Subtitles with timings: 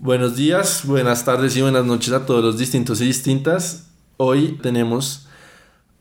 [0.00, 3.88] Buenos días, buenas tardes y buenas noches a todos los distintos y distintas.
[4.16, 5.26] Hoy tenemos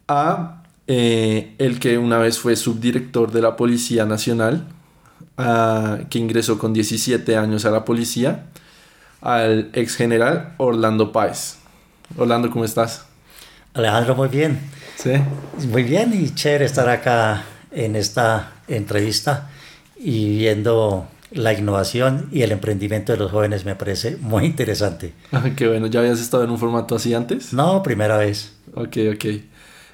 [0.08, 4.68] a eh, el que una vez fue subdirector de la Policía Nacional,
[5.36, 8.46] que ingresó con 17 años a la policía,
[9.20, 11.56] al ex general Orlando Páez.
[12.18, 13.06] Orlando, ¿cómo estás?
[13.74, 14.60] Alejandro, muy bien.
[14.96, 15.14] Sí.
[15.72, 19.50] Muy bien y chévere estar acá en esta entrevista
[20.00, 25.14] y viendo la innovación y el emprendimiento de los jóvenes me parece muy interesante.
[25.32, 27.54] Ah, qué bueno, ¿ya habías estado en un formato así antes?
[27.54, 28.54] No, primera vez.
[28.74, 29.26] Ok, ok.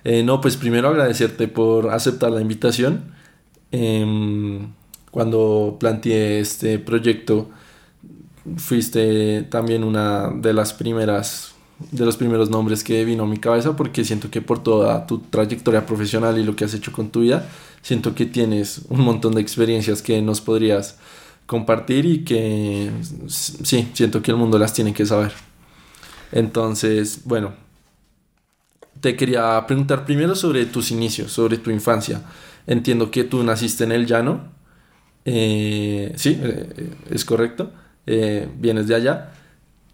[0.06, 3.14] Eh, no, pues primero agradecerte por aceptar la invitación.
[3.72, 4.68] Em,
[5.12, 7.50] cuando planteé este proyecto,
[8.58, 11.54] fuiste también una de las primeras,
[11.92, 15.20] de los primeros nombres que vino a mi cabeza porque siento que por toda tu
[15.20, 17.48] trayectoria profesional y lo que has hecho con tu vida,
[17.82, 20.98] siento que tienes un montón de experiencias que nos podrías
[21.46, 22.92] compartir y que
[23.28, 25.34] sí, siento que el mundo las tiene que saber.
[26.32, 27.54] Entonces, bueno,
[29.02, 32.22] te quería preguntar primero sobre tus inicios, sobre tu infancia.
[32.66, 34.52] Entiendo que tú naciste en el llano.
[35.26, 37.72] Eh, sí, eh, es correcto.
[38.08, 39.34] Eh, vienes de allá.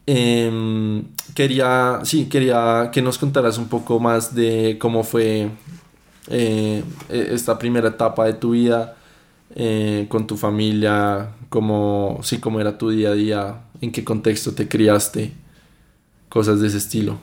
[0.06, 5.50] Em, quería, sí, quería que nos contaras un poco más de cómo fue
[6.30, 8.96] e, esta primera etapa de tu vida
[10.10, 14.68] con tu familia, cómo, sí, cómo era tu día a día, en qué contexto te
[14.68, 15.34] criaste,
[16.30, 17.20] cosas de ese estilo.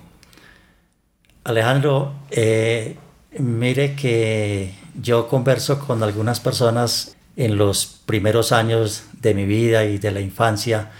[1.44, 2.96] Alejandro, eh,
[3.38, 9.98] mire que yo converso con algunas personas en los primeros años de mi vida y
[9.98, 10.90] de la infancia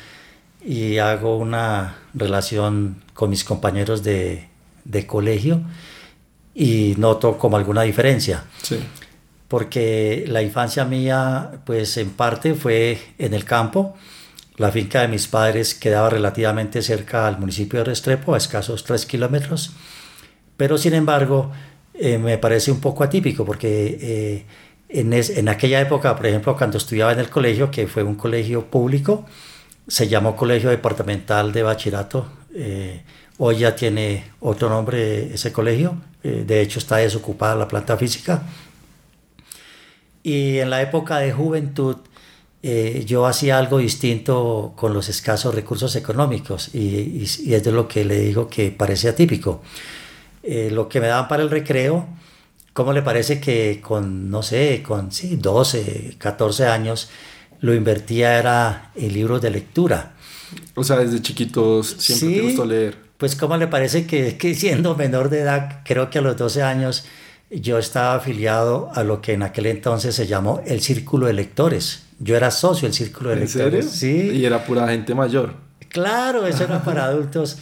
[0.65, 4.49] y hago una relación con mis compañeros de,
[4.85, 5.63] de colegio
[6.55, 8.45] y noto como alguna diferencia.
[8.63, 8.79] Sí
[9.49, 13.95] porque la infancia mía, pues en parte fue en el campo.
[14.57, 19.05] La finca de mis padres quedaba relativamente cerca al municipio de Restrepo, a escasos tres
[19.07, 19.73] kilómetros,
[20.57, 21.53] pero sin embargo
[21.95, 24.47] eh, me parece un poco atípico porque eh,
[24.89, 28.67] en, en, aquella época, por ejemplo, cuando estudiaba en el colegio, que fue un colegio
[28.67, 29.27] público,
[29.87, 33.03] se llamó Colegio Departamental de Bachillerato, eh,
[33.39, 38.43] hoy ya tiene otro nombre ese colegio, de hecho está desocupada la planta física,
[40.27, 41.99] y en la época de juventud
[42.61, 48.05] eh, yo hacía algo distinto con los escasos recursos económicos y, es de lo que
[48.05, 49.63] le digo que parece atípico.
[50.43, 52.09] Eh, lo que me daban para el recreo,
[52.73, 57.09] ¿cómo le parece que con, no sé, con sí, 12, 14 años,
[57.61, 60.15] lo invertía era en libros de lectura?
[60.75, 62.97] O sea, desde chiquitos siempre te gustó leer.
[63.17, 66.65] Pues ¿cómo le parece que, que siendo menor de edad, creo que a los 12
[66.65, 67.05] años
[67.51, 72.05] yo estaba afiliado a lo que en aquel entonces se llamó el Círculo de Lectores.
[72.19, 73.91] Yo era socio del Círculo de Lectores.
[73.91, 74.31] Sí.
[74.33, 75.55] Y era pura gente mayor.
[75.89, 77.59] Claro, eso era para adultos.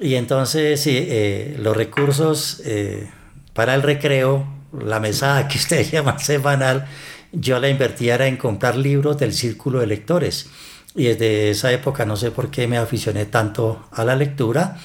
[0.00, 3.08] Y entonces, sí, eh, los recursos eh,
[3.52, 4.46] para el recreo,
[4.78, 6.86] la mesada que usted llama semanal,
[7.32, 10.48] yo la invertía en comprar libros del Círculo de Lectores.
[10.94, 14.76] Y desde esa época no sé por qué me aficioné tanto a la lectura.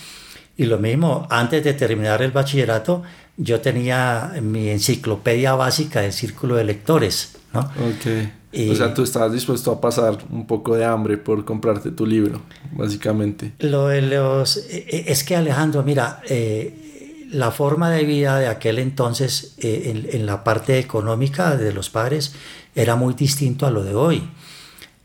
[0.57, 3.03] Y lo mismo, antes de terminar el bachillerato,
[3.41, 7.61] yo tenía mi enciclopedia básica del círculo de lectores, ¿no?
[7.61, 8.69] Ok.
[8.71, 12.41] o sea, tú estabas dispuesto a pasar un poco de hambre por comprarte tu libro,
[12.73, 13.53] básicamente.
[13.59, 14.57] Lo de los...
[14.57, 19.83] E, e, es que Alejandro, mira, eh, la forma de vida de aquel entonces eh,
[19.85, 22.33] en, en, la parte económica de los padres
[22.75, 24.29] era muy distinto a lo de hoy.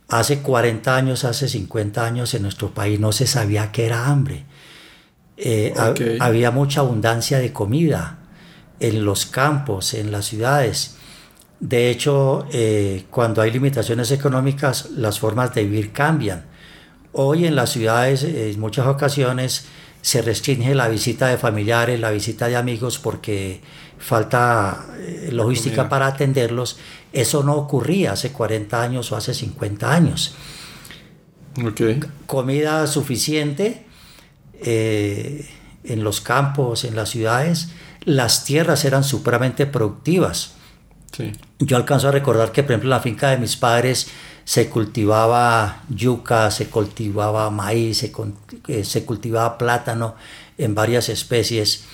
[0.08, 4.44] Hace 40 años, hace 50 años en nuestro país no se sabía qué era hambre.
[5.36, 5.72] Eh,
[6.18, 8.18] había mucha abundancia de comida
[8.80, 10.96] en los campos, en las ciudades.
[11.60, 16.44] De hecho, eh, cuando hay limitaciones económicas, las formas de vivir cambian.
[17.12, 19.66] Hoy en las ciudades, en muchas ocasiones,
[20.02, 23.62] se restringe la visita de familiares, la visita de amigos, porque
[23.98, 26.76] falta eh, logística para atenderlos.
[27.12, 30.34] Eso no ocurría hace 40 años o hace 50 años.
[32.26, 33.86] Comida suficiente
[34.60, 35.48] eh,
[35.84, 37.68] en los campos, en las ciudades,
[38.04, 40.52] las tierras eran supremamente productivas.
[41.58, 44.08] Yo alcanzo a recordar que, por ejemplo, en la finca de mis padres
[44.44, 48.12] se cultivaba yuca, se cultivaba maíz, se,
[48.68, 50.16] eh, se cultivaba plátano
[50.58, 51.84] en varias especies,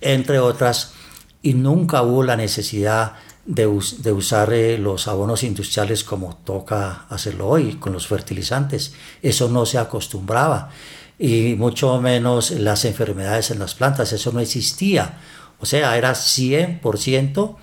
[0.00, 0.92] entre otras,
[1.42, 3.12] y nunca hubo la necesidad
[3.44, 3.68] de,
[3.98, 8.94] de usar eh, los abonos industriales como toca hacerlo hoy, con los fertilizantes.
[9.22, 10.70] Eso no se acostumbraba
[11.22, 15.18] y mucho menos las enfermedades en las plantas, eso no existía.
[15.60, 17.56] O sea, era 100%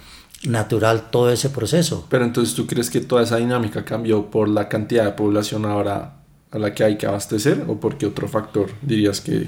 [0.46, 2.06] natural todo ese proceso.
[2.10, 6.18] Pero entonces tú crees que toda esa dinámica cambió por la cantidad de población ahora
[6.52, 9.48] a la que hay que abastecer o por qué otro factor dirías que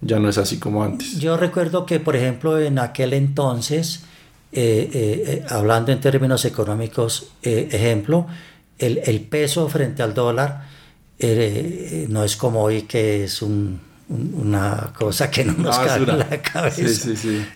[0.00, 1.18] ya no es así como antes?
[1.18, 4.04] Yo recuerdo que, por ejemplo, en aquel entonces,
[4.52, 8.26] eh, eh, eh, hablando en términos económicos, ejemplo,
[8.78, 10.66] el, el, peso frente al dólar
[12.08, 16.42] no es como hoy que es un, una cosa que no nos cabe en la
[16.42, 17.10] cabeza.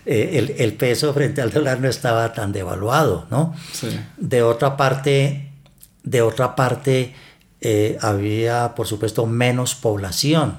[0.05, 3.55] el, el, peso frente al dólar no estaba tan devaluado, ¿no?
[4.17, 5.51] De otra parte,
[6.03, 7.15] de otra parte
[8.01, 10.57] había, por supuesto, menos población.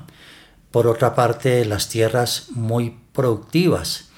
[0.70, 4.08] Por otra parte, las tierras muy productivas.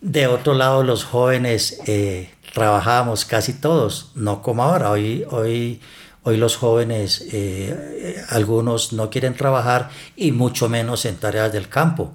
[0.00, 4.90] De otro lado, los jóvenes eh, trabajábamos casi todos, no como ahora.
[4.90, 5.80] Hoy, hoy,
[6.22, 12.12] hoy los jóvenes, eh, algunos no quieren trabajar y mucho menos en tareas del campo.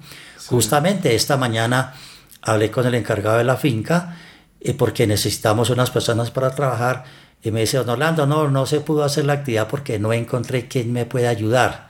[0.47, 1.93] Justamente esta mañana
[2.41, 4.17] hablé con el encargado de la finca
[4.61, 7.03] eh, porque necesitamos unas personas para trabajar
[7.41, 10.67] y me dice, don Orlando, no, no se pudo hacer la actividad porque no encontré
[10.67, 11.89] quien me pueda ayudar.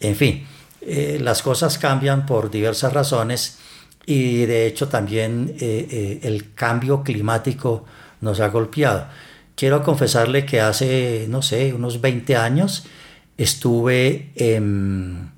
[0.00, 0.46] En fin,
[0.80, 3.58] las cosas cambian por diversas razones
[4.08, 7.84] y de hecho también eh, eh, el cambio climático
[8.22, 9.06] nos ha golpeado.
[9.58, 12.84] Quiero confesarle que hace, no sé, unos 20 años
[13.36, 15.32] estuve en,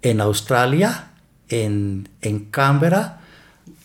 [0.00, 1.10] en Australia,
[1.50, 3.20] en, en Canberra,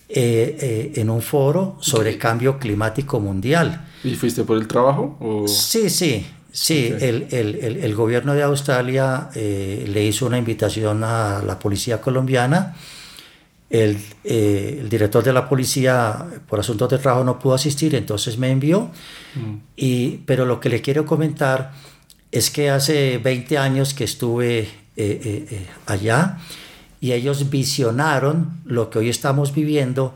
[0.07, 3.85] eh, en un foro sobre el cambio climático mundial.
[4.05, 5.43] ¿Y fuiste por el trabajo?
[5.49, 6.93] Sí, sí, sí.
[6.97, 12.73] El, el, el, gobierno de Australia le hizo una invitación a la policía colombiana
[13.69, 18.37] el, eh, el, director de la policía por asuntos de trabajo no pudo asistir, entonces
[18.37, 18.89] me envió.
[19.35, 19.55] Mm.
[19.75, 21.73] Y, pero lo que le quiero comentar
[22.31, 26.37] es que hace 20 años que estuve eh, eh, allá
[26.99, 30.15] y ellos visionaron lo que hoy estamos viviendo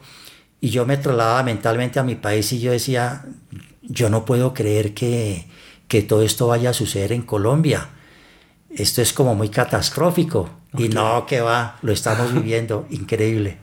[0.59, 3.25] y yo me trasladaba mentalmente a mi país y yo decía,
[3.81, 5.45] yo no puedo creer que,
[5.88, 7.89] que todo esto vaya a suceder en Colombia.
[8.75, 10.50] Esto es como muy catastrófico.
[10.77, 13.57] Y no, que va, lo estamos viviendo, increíble.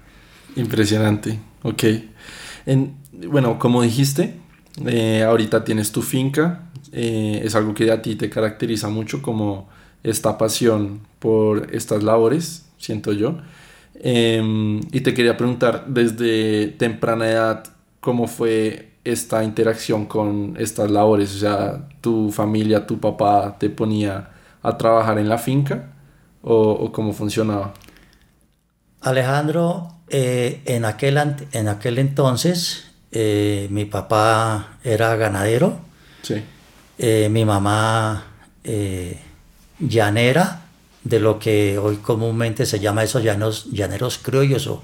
[0.57, 1.85] Impresionante, ok.
[2.67, 4.35] En, bueno, como dijiste,
[4.87, 9.69] eh, ahorita tienes tu finca, eh, es algo que a ti te caracteriza mucho como
[10.03, 13.39] esta pasión por estas labores, siento yo.
[14.01, 17.65] Em, y te quería preguntar, desde temprana edad,
[18.01, 21.35] ¿cómo fue esta interacción con estas labores?
[21.35, 24.31] O sea, tu familia, tu papá te ponía
[24.63, 25.93] a trabajar en la finca
[26.43, 27.75] o, cómo funcionaba?
[29.01, 31.19] Alejandro, eh, en, aquel,
[31.53, 35.79] en aquel entonces eh, mi papá era ganadero,
[36.23, 36.43] sí.
[36.99, 38.25] Eh, mi mamá
[39.79, 40.63] llanera,
[41.05, 44.83] de lo que hoy comúnmente se llama esos llanos, llaneros criollos o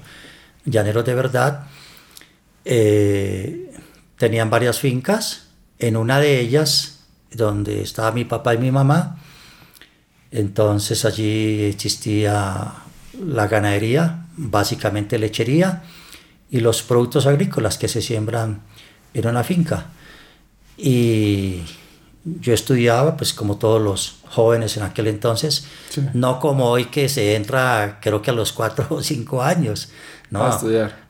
[0.63, 1.67] llaneros de verdad.
[4.17, 9.17] tenían varias fincas, en una de ellas, donde estaba mi papá y mi mamá,
[10.35, 12.73] entonces allí existía
[13.25, 15.83] la ganadería, básicamente lechería,
[16.51, 18.61] y los productos agrícolas que se siembran
[19.13, 19.85] en una finca.
[20.77, 21.61] Y
[22.25, 25.67] yo estudiaba, pues como todos los jóvenes en aquel entonces,
[26.13, 29.89] no como hoy que se entra, creo que a los cuatro o cinco años.
[30.31, 30.45] ¿no?
[30.45, 31.05] A estudiar.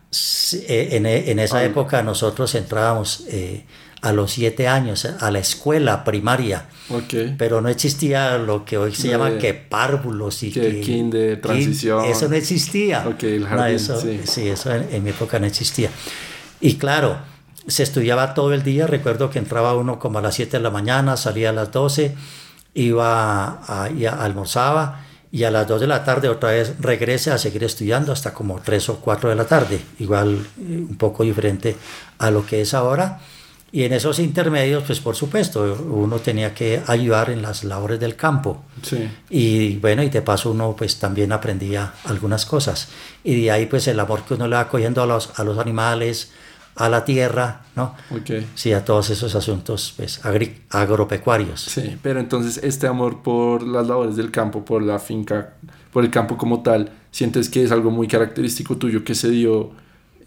[0.67, 3.65] En, en esa época nosotros entrábamos eh,
[4.05, 6.67] a los siete años a la escuela primaria.
[6.89, 7.33] Okay.
[7.39, 12.05] Pero no existía lo que hoy se llama que párvulos y que, de transición.
[12.05, 13.07] eso no existía.
[13.07, 14.47] Okay, el jardín, eso, sí.
[14.47, 15.89] eso en, mi época no existía.
[16.61, 17.17] Y claro,
[17.65, 18.85] se estudiaba todo el día.
[18.85, 22.13] Recuerdo que entraba uno como a las 7 de la mañana, salía a las 12,
[22.75, 23.85] iba a,
[24.19, 28.35] almorzaba y a las 2 de la tarde otra vez regrese a seguir estudiando hasta
[28.35, 29.79] como 3 o 4 de la tarde.
[29.97, 31.75] Igual eh, un poco diferente
[32.19, 33.19] a lo que es ahora
[33.75, 38.15] y en esos intermedios, pues por supuesto, uno tenía que ayudar en las labores del
[38.15, 38.63] campo.
[38.81, 39.05] Sí.
[39.29, 42.87] Y bueno, y de paso uno pues también aprendía algunas cosas.
[43.21, 45.57] Y de ahí pues el amor que uno le va cogiendo a los, a los
[45.57, 46.31] animales,
[46.77, 47.95] a la tierra, ¿no?
[48.21, 48.47] Okay.
[48.55, 50.21] Sí, a todos esos asuntos pues,
[50.69, 51.59] agropecuarios.
[51.59, 55.55] Sí, pero entonces este amor por las labores del campo, por la finca,
[55.91, 59.71] por el campo como tal, ¿sientes que es algo muy característico tuyo que se dio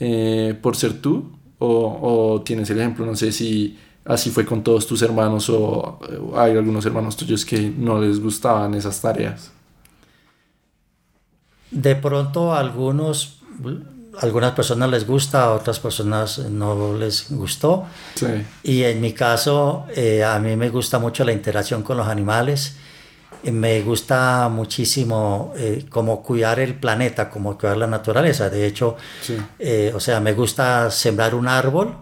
[0.01, 1.38] eh, por ser tú?
[1.59, 5.99] O, tienes el ejemplo, no sé si así fue con todos tus hermanos o
[6.37, 9.51] hay algunos hermanos tuyos que no les gustaban esas tareas.
[11.71, 13.41] De pronto a algunos,
[14.21, 17.87] algunas personas les gusta, a otras personas no les gustó.
[18.63, 22.77] Y en mi caso, eh, a mí me gusta mucho la interacción con los animales
[23.45, 28.51] me gusta muchísimo eh, como cuidar el planeta, como cuidar la naturaleza.
[28.51, 28.97] De hecho,
[29.59, 31.95] eh, o sea, me gusta sembrar un árbol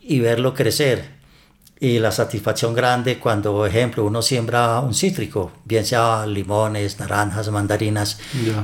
[0.00, 1.18] y verlo crecer.
[1.80, 7.48] y la satisfacción grande cuando, por ejemplo, uno siembra un cítrico, bien sea limones, naranjas,
[7.50, 8.18] mandarinas,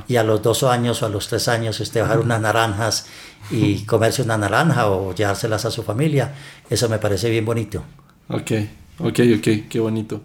[0.08, 3.06] y a los dos años o a los tres años usted bajar unas naranjas
[3.52, 6.34] y comerse una naranja o llevárselas a su familia,
[6.68, 7.84] eso me parece bien bonito.
[8.28, 8.50] Ok,
[8.98, 10.22] ok, ok, qué bonito.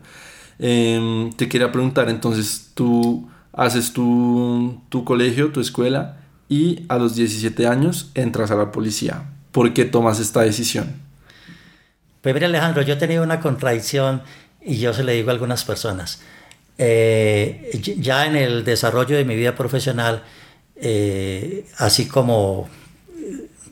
[0.60, 6.18] Em, te quería preguntar, entonces, tú haces tu, tu colegio, tu escuela,
[6.50, 9.24] y a los 17 años entras a la policía.
[9.52, 10.94] ¿Por qué tomas esta decisión?
[12.22, 14.22] Pues Alejandro, yo he tenido una contradicción
[14.62, 16.22] y yo se le digo a algunas personas.
[16.78, 20.24] Eh, ya en el desarrollo de mi vida profesional,
[20.76, 22.68] eh, así como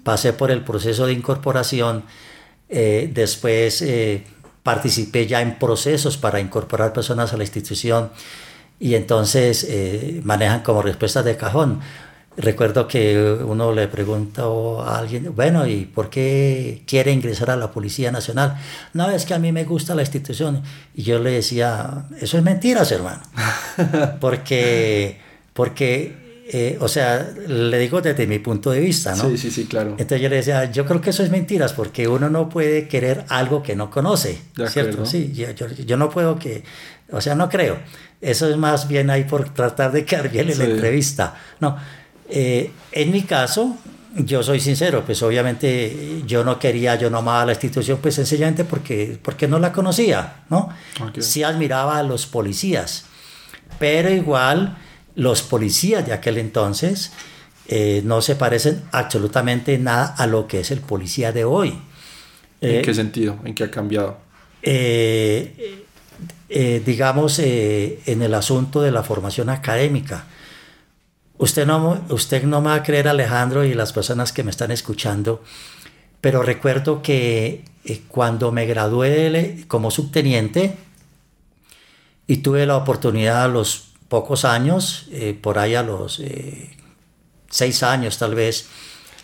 [0.03, 2.03] pasé por el proceso de incorporación,
[2.69, 3.83] eh, después
[4.67, 8.11] participé ya en procesos para incorporar personas a la institución
[8.81, 9.65] y entonces
[10.23, 11.79] manejan como respuestas de cajón
[12.37, 17.71] Recuerdo que uno le preguntó a alguien, bueno, ¿y por qué quiere ingresar a la
[17.71, 18.57] Policía Nacional?
[18.93, 20.61] No, es que a mí me gusta la institución.
[20.93, 23.23] Y yo le decía, eso es mentiras, hermano.
[24.21, 25.19] porque,
[25.53, 29.29] porque eh, o sea, le digo desde mi punto de vista, ¿no?
[29.29, 29.91] Sí, sí, sí, claro.
[29.91, 33.25] Entonces yo le decía, yo creo que eso es mentiras, porque uno no puede querer
[33.27, 34.39] algo que no conoce,
[34.69, 35.05] ¿cierto?
[35.05, 36.63] Sí, yo, yo, no puedo que,
[37.11, 37.77] o sea, no creo.
[38.21, 41.35] Eso es más bien ahí por tratar de quedar bien en la entrevista.
[41.59, 41.77] No,
[42.29, 43.77] eh, en mi caso,
[44.15, 48.63] yo soy sincero, pues obviamente yo no quería, yo no amaba la institución, pues sencillamente
[48.63, 50.69] porque, porque no la conocía, ¿no?
[51.19, 53.03] Sí admiraba a los policías,
[53.79, 54.77] pero igual
[55.17, 57.11] los policías de aquel entonces
[57.67, 61.77] eh, no se parecen absolutamente nada a lo que es el policía de hoy.
[62.61, 63.37] ¿En qué eh, sentido?
[63.43, 64.25] ¿En qué ha cambiado?
[66.49, 70.25] digamos, en el asunto de la formación académica.
[71.37, 74.71] Usted no, usted no me va a creer, Alejandro, y las personas que me están
[74.71, 75.43] escuchando,
[76.19, 80.75] pero recuerdo que eh, cuando me gradué como subteniente
[82.25, 86.75] y tuve la oportunidad a los pocos años, eh, por ahí a los eh,
[87.49, 88.67] seis años tal vez,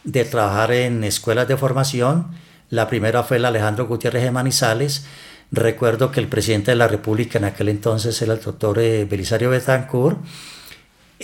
[0.03, 2.31] de trabajar en escuelas de formación.
[2.69, 5.05] La primera fue el Alejandro Gutiérrez de Manizales.
[5.51, 10.17] Recuerdo que el presidente de la República en aquel entonces era el doctor Belisario Betancourt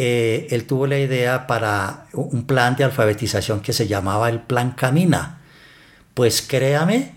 [0.02, 4.72] eh, él tuvo la idea para un plan de alfabetización que se llamaba el Plan
[4.72, 5.42] Camina.
[6.14, 7.16] Pues créame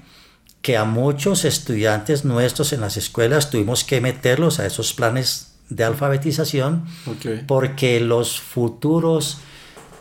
[0.63, 5.85] que a muchos estudiantes nuestros en las escuelas tuvimos que meterlos a esos planes de
[5.85, 6.85] alfabetización
[7.47, 9.39] porque los futuros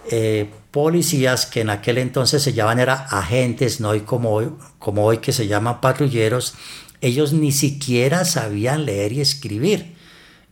[0.10, 5.18] eh, policías que en aquel entonces se llamaban era agentes, no hoy como, como hoy
[5.18, 6.56] que se llaman patrulleros,
[7.02, 9.96] ellos ni siquiera sabían leer y escribir.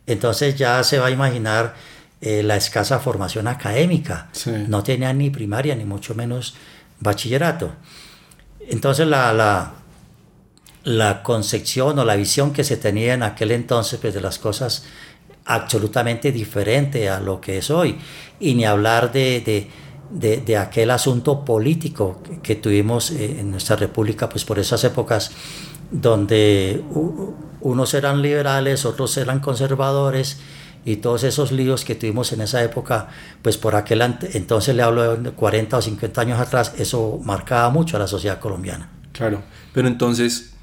[0.06, 1.74] Entonces ya se va a imaginar
[2.20, 4.28] eh, la escasa formación académica.
[4.68, 6.54] No tenían ni primaria, ni mucho menos
[6.98, 7.72] bachillerato.
[8.68, 9.72] Entonces la, la,
[10.84, 14.84] la, concepción o la visión que se tenía en aquel entonces pues, de las cosas
[15.44, 17.96] absolutamente diferente a lo que es hoy.
[18.38, 19.68] Y ni hablar de,
[20.10, 25.30] de, de, aquel asunto político que, tuvimos eh, en nuestra república, pues por esas épocas
[25.90, 26.82] donde
[27.60, 30.38] unos eran liberales, otros eran conservadores,
[30.84, 33.08] y todos esos líos que tuvimos en esa época,
[33.42, 37.96] pues por aquel entonces le hablo de 40 o 50 años atrás, eso marcaba mucho
[37.96, 38.90] a la sociedad colombiana.
[39.12, 39.42] Claro,
[39.74, 40.54] pero entonces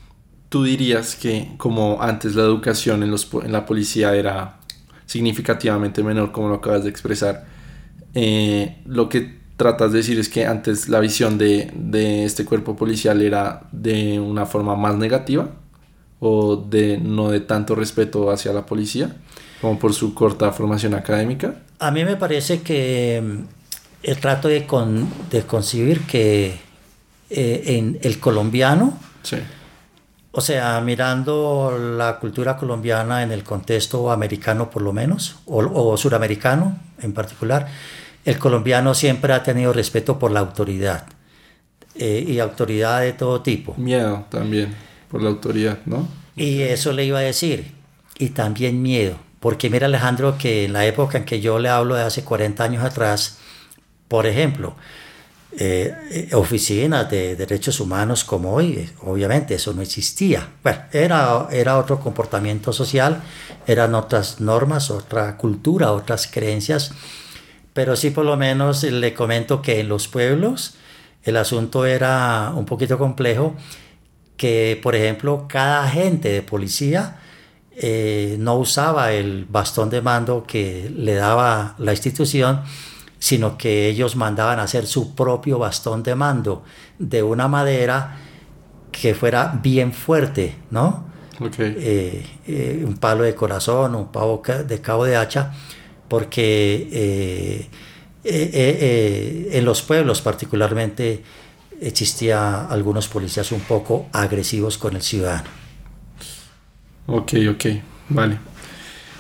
[0.50, 4.60] tú dirías que como antes la educación en, los, en la policía era
[5.08, 7.46] significativamente menor, como lo acabas de expresar,
[8.14, 12.76] eh, lo que tratas de decir es que antes la visión de, de este cuerpo
[12.76, 15.50] policial era de una forma más negativa
[16.20, 19.16] o de no de tanto respeto hacia la policía
[19.62, 21.56] como por su corta formación académica?
[21.80, 23.42] A mí me parece que mm,
[24.04, 26.60] el trato de, con, de concebir que
[27.30, 28.98] eh, en el colombiano,
[30.38, 35.98] o sea, mirando la cultura colombiana en el contexto americano por lo menos, o, o
[35.98, 37.68] suramericano en particular,
[38.24, 41.08] el colombiano siempre ha tenido respeto por la autoridad
[41.96, 43.74] eh, y autoridad de todo tipo.
[43.78, 44.76] Miedo también
[45.10, 46.08] por la autoridad, ¿no?
[46.36, 47.72] Y eso le iba a decir,
[48.20, 49.18] y también miedo.
[49.40, 52.64] Porque mira Alejandro que en la época en que yo le hablo de hace 40
[52.64, 53.40] años atrás,
[54.08, 54.76] por ejemplo,
[55.52, 60.48] eh, eh, oficinas de derechos humanos como hoy, obviamente eso no existía.
[60.62, 63.22] Bueno, era, era otro comportamiento social,
[63.66, 66.92] eran otras normas, otra cultura, otras creencias,
[67.74, 70.76] pero sí por lo menos le comento que en los pueblos
[71.24, 73.56] el asunto era un poquito complejo,
[74.36, 77.18] que por ejemplo cada agente de policía
[77.80, 82.64] eh, no usaba el bastón de mando que le daba la institución,
[83.20, 86.64] sino que ellos mandaban a hacer su propio bastón de mando
[87.00, 88.18] de una madera
[88.92, 91.06] que fuera bien fuerte, ¿no?
[91.40, 91.76] Okay.
[91.78, 95.52] Eh, eh, un palo de corazón, un pavo de cabo de hacha,
[96.08, 97.70] porque
[98.24, 101.24] en los pueblos particularmente
[101.82, 105.50] existía algunos policías un poco agresivos con el ciudadano.
[107.08, 107.66] Ok, ok,
[108.10, 108.40] vale.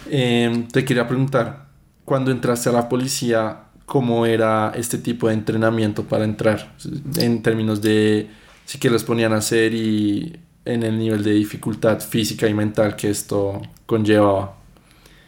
[0.09, 1.67] Em, te quería preguntar,
[2.03, 6.75] cuando entraste a la policía, ¿cómo era este tipo de entrenamiento para entrar?
[7.15, 8.29] En términos de
[8.65, 12.97] si que los ponían a hacer y en el nivel de dificultad física y mental
[12.97, 14.57] que esto conllevaba.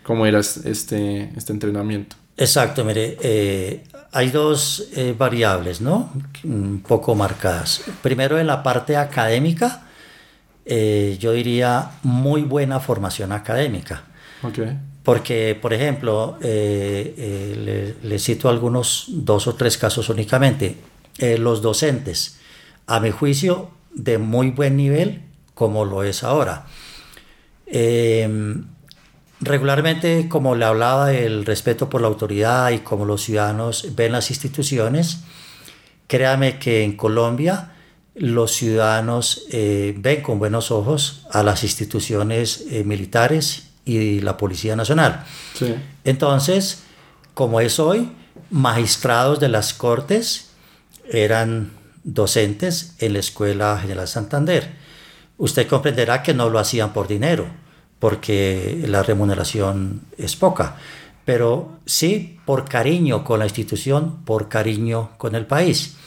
[0.04, 2.18] ¿Cómo era este, este entrenamiento?
[2.36, 6.12] Exacto, mire, eh, hay dos eh, variables, ¿no?
[6.44, 7.84] Un poco marcadas.
[8.01, 9.84] Primero, en la parte académica,
[10.66, 14.04] eh, yo diría muy buena formación académica.
[14.44, 14.78] Okay.
[15.03, 20.77] Porque, por ejemplo, le, le, cito algunos, dos o tres casos únicamente.
[21.20, 22.39] los docentes,
[22.86, 25.24] a mi juicio, de muy buen nivel,
[25.56, 26.65] como lo es ahora.
[29.41, 34.32] Regularmente, como le hablaba, el respeto por la autoridad y como los ciudadanos ven las
[34.32, 35.20] instituciones,
[36.08, 37.72] créame que en Colombia
[38.15, 44.75] los ciudadanos eh, ven con buenos ojos a las instituciones eh, militares y la Policía
[44.75, 45.25] Nacional.
[46.03, 46.84] Entonces,
[47.34, 48.12] como es hoy,
[48.50, 50.51] magistrados de las Cortes
[51.12, 51.72] eran
[52.03, 54.72] docentes en la Escuela General Santander.
[55.38, 57.48] Usted comprenderá que no lo hacían por dinero
[58.00, 60.77] porque la remuneración es poca,
[61.25, 65.98] pero sí por cariño con la institución, por cariño con el país.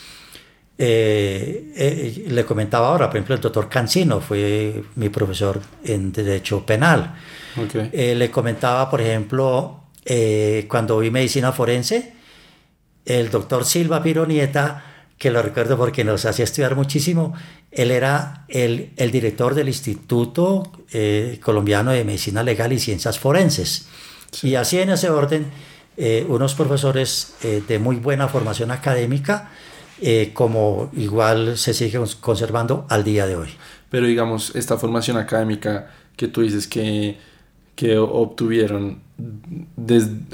[0.78, 6.64] Eh, eh, le comentaba ahora, por ejemplo, el doctor Cancino fue mi profesor en Derecho
[6.64, 7.14] Penal.
[7.92, 9.80] Eh, le comentaba, por ejemplo,
[10.68, 12.14] cuando vi medicina forense,
[13.04, 14.84] el doctor Silva Pironieta
[15.22, 17.32] que lo recuerdo porque nos hacía estudiar muchísimo.
[17.70, 23.86] Él era el, el director del Instituto eh, Colombiano de Medicina Legal y Ciencias Forenses.
[24.42, 25.46] Y así en ese orden,
[25.96, 29.52] eh, unos profesores eh, de muy buena formación académica,
[30.34, 33.48] como igual se sigue conservando al día de hoy.
[33.90, 37.18] Pero digamos, esta formación académica que tú dices que,
[37.74, 39.00] que obtuvieron,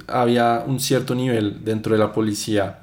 [0.06, 2.80] había un cierto nivel dentro de la policía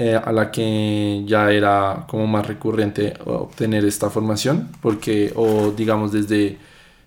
[0.00, 6.12] eh, a la que ya era como más recurrente obtener esta formación, porque, o digamos
[6.12, 6.56] desde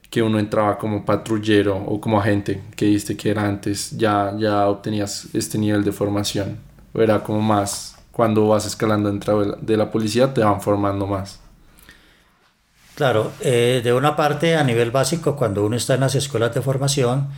[0.10, 4.68] que uno entraba como patrullero o como agente, que viste que era antes, ya, ya
[4.68, 6.58] obtenías este nivel de formación,
[6.94, 11.40] o era como más, cuando vas escalando dentro de la policía te van formando más.
[12.96, 16.62] Claro, eh, de una parte a nivel básico, cuando uno está en las escuelas de
[16.62, 17.30] formación,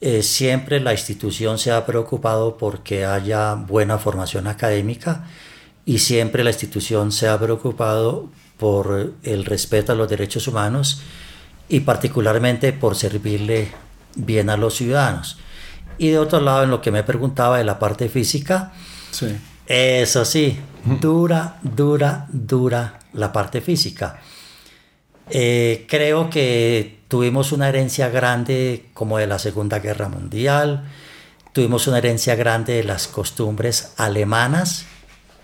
[0.00, 5.26] eh, siempre la institución se ha preocupado porque haya buena formación académica
[5.84, 11.02] y siempre la institución se ha preocupado por el respeto a los derechos humanos
[11.68, 13.72] y particularmente por servirle
[14.16, 15.38] bien a los ciudadanos.
[15.98, 18.72] Y de otro lado, en lo que me preguntaba de la parte física,
[19.72, 20.58] eso sí,
[21.00, 24.18] dura, dura, dura la parte física.
[25.30, 30.88] Eh, creo que tuvimos una herencia grande como de la Segunda Guerra Mundial,
[31.52, 34.86] tuvimos una herencia grande de las costumbres alemanas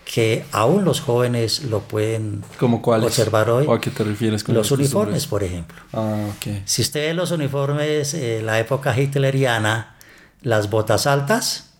[0.04, 3.66] que aún los jóvenes lo pueden observar hoy.
[3.70, 5.76] a qué te refieres con los uniformes, por ejemplo.
[5.92, 6.30] Ah,
[6.64, 9.96] Si usted ve los uniformes en la época hitleriana,
[10.42, 11.74] las botas altas,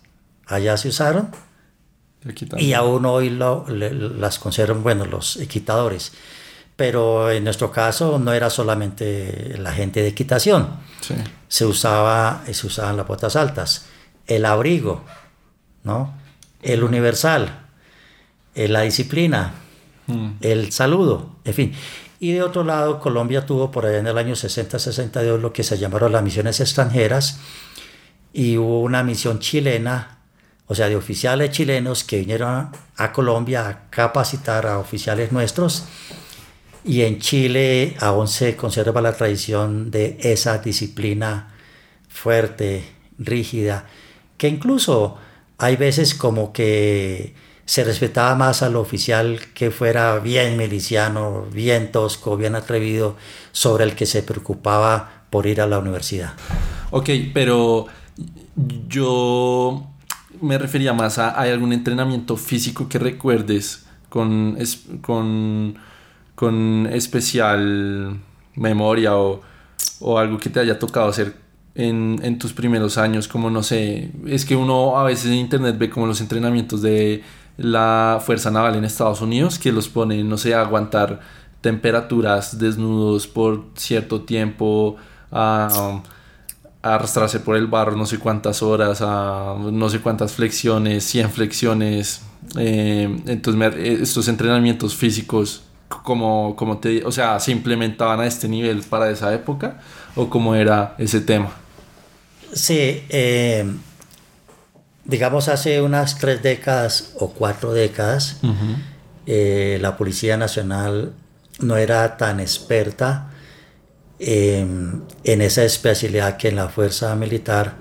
[0.45, 1.29] allá se usaron,
[2.57, 6.11] y aún hoy lo, las conservan, bueno, los equitadores
[6.77, 10.69] pero en nuestro caso no era solamente la gente de equitación.
[11.47, 13.87] Se, usaba, se usaban las botas altas,
[14.27, 15.03] el abrigo,
[15.83, 16.13] ¿no?
[16.61, 17.65] el universal,
[18.53, 19.53] eh, la disciplina,
[20.05, 20.29] mm.
[20.41, 21.73] el saludo, en fin.
[22.19, 25.79] Y de otro lado, Colombia tuvo por allá en el año 60-62 lo que se
[25.79, 27.39] llamaron las misiones extranjeras
[28.33, 30.16] y hubo una misión chilena,
[30.67, 35.85] o sea, de oficiales chilenos que vinieron a Colombia a capacitar a oficiales nuestros
[36.83, 41.53] y en Chile aún se conserva la tradición de esa disciplina
[42.07, 42.83] fuerte,
[43.17, 43.85] rígida,
[44.37, 45.17] que incluso
[45.57, 47.33] hay veces como que
[47.65, 53.17] se respetaba más al oficial que fuera bien miliciano, bien tosco, bien atrevido,
[53.51, 56.33] sobre el que se preocupaba por ir a la universidad.
[56.91, 57.87] Ok, pero
[58.87, 59.85] yo
[60.41, 64.57] me refería más a, ¿hay algún entrenamiento físico que recuerdes con,
[65.01, 65.77] con
[66.37, 68.19] con especial
[68.53, 69.41] memoria o,
[70.19, 71.33] algo que te haya tocado hacer
[71.73, 75.89] en, tus primeros años, como no sé, es que uno a veces en internet ve
[75.89, 77.23] como los entrenamientos de
[77.57, 81.21] la Fuerza Naval en Estados Unidos, que los pone, no sé, aguantar
[81.61, 84.97] temperaturas, desnudos por cierto tiempo,
[86.91, 91.31] a, arrastrarse por el barro no sé cuántas horas, a no sé cuántas flexiones, 100
[91.31, 92.21] flexiones.
[92.57, 98.81] Eh, entonces, estos entrenamientos físicos, como, como te, o sea, se implementaban a este nivel
[98.83, 99.79] para esa época
[100.15, 101.51] o cómo era ese tema.
[102.53, 103.65] Sí, eh,
[105.07, 108.39] digamos hace unas tres décadas o cuatro décadas,
[109.25, 111.13] eh, la Policía Nacional
[111.59, 113.31] no era tan experta
[114.19, 117.75] en esa especialidad que en la fuerza militar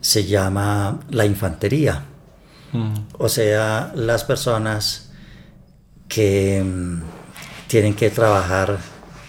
[0.00, 2.04] se llama la infantería.
[3.18, 5.10] O sea, las personas
[6.08, 7.02] que mm,
[7.66, 8.78] tienen que trabajar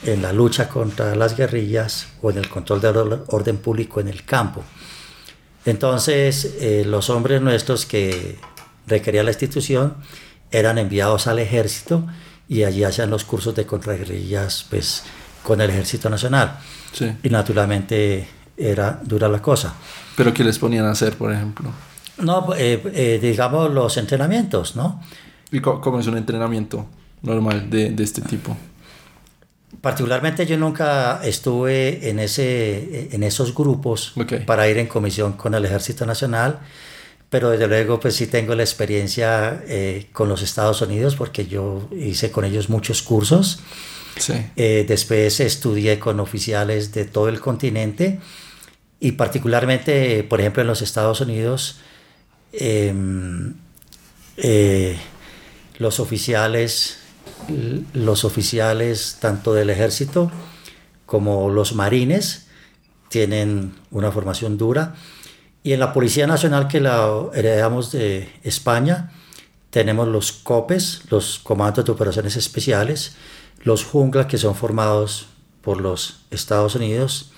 [0.05, 4.23] en la lucha contra las guerrillas o en el control del orden público en el
[4.23, 4.63] campo.
[5.65, 8.37] Entonces, eh, los hombres nuestros que
[8.87, 9.95] requería la institución
[10.51, 12.05] eran enviados al ejército
[12.47, 15.03] y allí hacían los cursos de contraguerrillas pues,
[15.43, 16.58] con el ejército nacional.
[17.23, 18.27] Y naturalmente
[18.58, 19.73] era dura la cosa.
[20.15, 21.71] ¿Pero qué les ponían a hacer, por ejemplo?
[22.17, 25.01] No, eh, eh, digamos los entrenamientos, ¿no?
[25.51, 26.88] ¿Y cómo es un entrenamiento
[27.21, 28.56] normal de, de este tipo?
[29.82, 34.13] Particularmente yo nunca estuve en, ese, en esos grupos
[34.45, 36.60] para ir en comisión con el Ejército Nacional,
[37.29, 41.89] pero desde luego pues sí tengo la experiencia eh, con los Estados Unidos porque yo
[41.91, 43.60] hice con ellos muchos cursos.
[44.56, 48.19] Eh, después estudié con oficiales de todo el continente
[48.99, 51.78] y particularmente, por ejemplo, en los Estados Unidos,
[52.54, 53.56] em,
[54.38, 54.97] eh,
[55.80, 56.99] los oficiales
[57.93, 60.32] los oficiales tanto del ejército
[61.06, 62.47] como los marines
[63.10, 64.95] tienen una formación dura.
[65.62, 69.12] Y en la Policía Nacional que la heredamos de España,
[69.69, 73.15] tenemos los COPES, los Comandos de Operaciones Especiales,
[73.63, 75.28] los Junglas que son formados
[75.62, 77.32] por los Estados Unidos.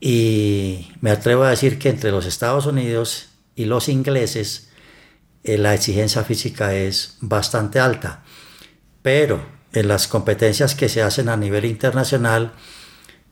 [0.00, 4.70] Y me atrevo a decir que entre los Estados Unidos y los ingleses,
[5.44, 8.24] eh, la exigencia física es bastante alta
[9.04, 12.52] pero en las competencias que se hacen a nivel internacional...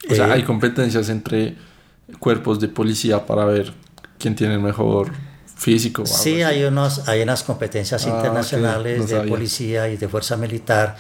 [0.07, 1.57] O sea, hay eh, competencias entre
[2.19, 3.73] cuerpos de policía para ver
[4.19, 5.11] quién tiene el mejor
[5.57, 6.05] físico.
[6.05, 10.99] Sí, hay, unos, hay unas competencias ah, internacionales de policía y de fuerza militar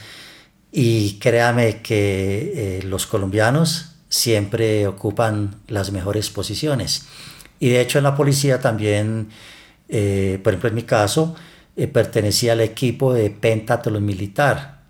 [0.73, 7.07] y créame que eh, los colombianos siempre ocupan las mejores posiciones.
[7.61, 9.29] Y de hecho en la policía también,
[9.89, 11.37] eh, por ejemplo en mi caso,
[11.77, 14.83] eh, pertenecía al equipo de pentatlón militar.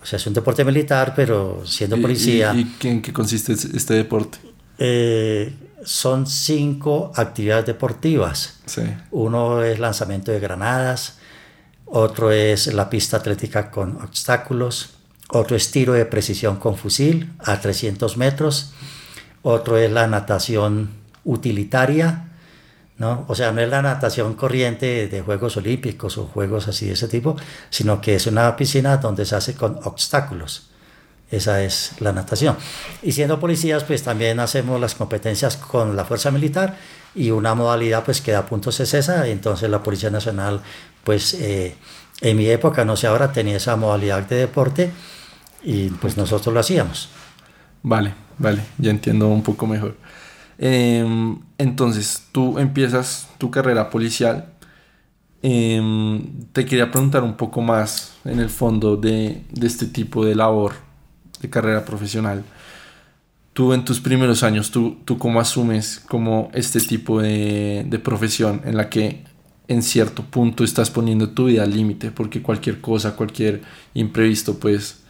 [0.00, 2.54] O sea, es un deporte militar, pero siendo policía...
[2.54, 4.38] ¿Y, en qué consiste este deporte?
[4.78, 5.52] Eh,
[5.84, 8.60] son cinco actividades deportivas.
[8.66, 8.82] Sí.
[9.10, 11.18] Uno es lanzamiento de granadas,
[11.86, 14.90] otro es la pista atlética con obstáculos,
[15.32, 18.72] otro es tiro de precisión con fusil a 300 metros,
[19.42, 20.90] otro es la natación
[21.24, 22.30] utilitaria,
[22.98, 23.24] ¿no?
[23.28, 27.08] O sea, no es la natación corriente de Juegos Olímpicos o juegos así de ese
[27.08, 27.36] tipo,
[27.70, 30.70] sino que es una piscina donde se hace con obstáculos.
[31.30, 32.56] Esa es la natación.
[33.02, 36.76] Y siendo policías, pues también hacemos las competencias con la fuerza militar
[37.14, 39.26] y una modalidad pues que da puntos es esa.
[39.28, 40.60] entonces la Policía Nacional,
[41.04, 41.76] pues eh,
[42.20, 44.90] en mi época, no sé ahora, tenía esa modalidad de deporte
[45.62, 47.08] y pues nosotros lo hacíamos.
[47.82, 49.96] Vale, vale, ya entiendo un poco mejor.
[50.58, 54.52] Em, entonces, tú empiezas tu carrera policial.
[55.42, 60.74] Em, te quería preguntar un poco más en el fondo de, este tipo de labor,
[61.40, 62.44] de carrera profesional.
[63.54, 68.62] Tú en tus primeros años, ¿tú, tú cómo asumes como este tipo de, de profesión
[68.64, 69.24] en la que
[69.68, 72.10] en cierto punto estás poniendo tu vida al límite?
[72.10, 73.62] Porque cualquier cosa, cualquier
[73.94, 75.00] imprevisto, pues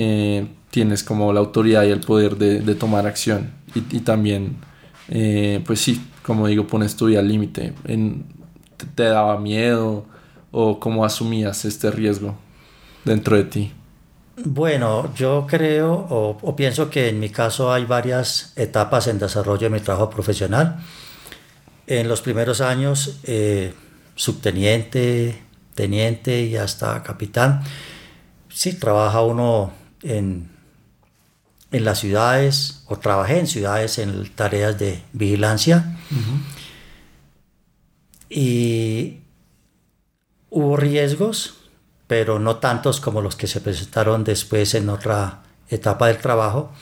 [0.00, 4.56] eh, tienes como la autoridad y el poder de, tomar acción y, y también
[5.08, 7.72] eh, pues sí, como digo, pones tu vida al límite.
[8.94, 10.04] ¿Te daba miedo
[10.50, 12.36] o cómo asumías este riesgo
[13.04, 13.72] dentro de ti?
[14.44, 19.70] Bueno, yo creo o, pienso que en mi caso hay varias etapas en desarrollo de
[19.70, 20.76] mi trabajo profesional.
[21.86, 23.72] En los primeros años, eh,
[24.14, 25.42] subteniente,
[25.74, 27.62] teniente y hasta capitán.
[28.48, 30.58] Sí, trabaja uno en
[31.70, 35.96] en las ciudades o trabajé en ciudades en tareas de vigilancia.
[38.30, 39.18] Y
[40.50, 41.54] hubo riesgos,
[42.06, 46.72] pero no tantos como los que se presentaron después en otra etapa del trabajo.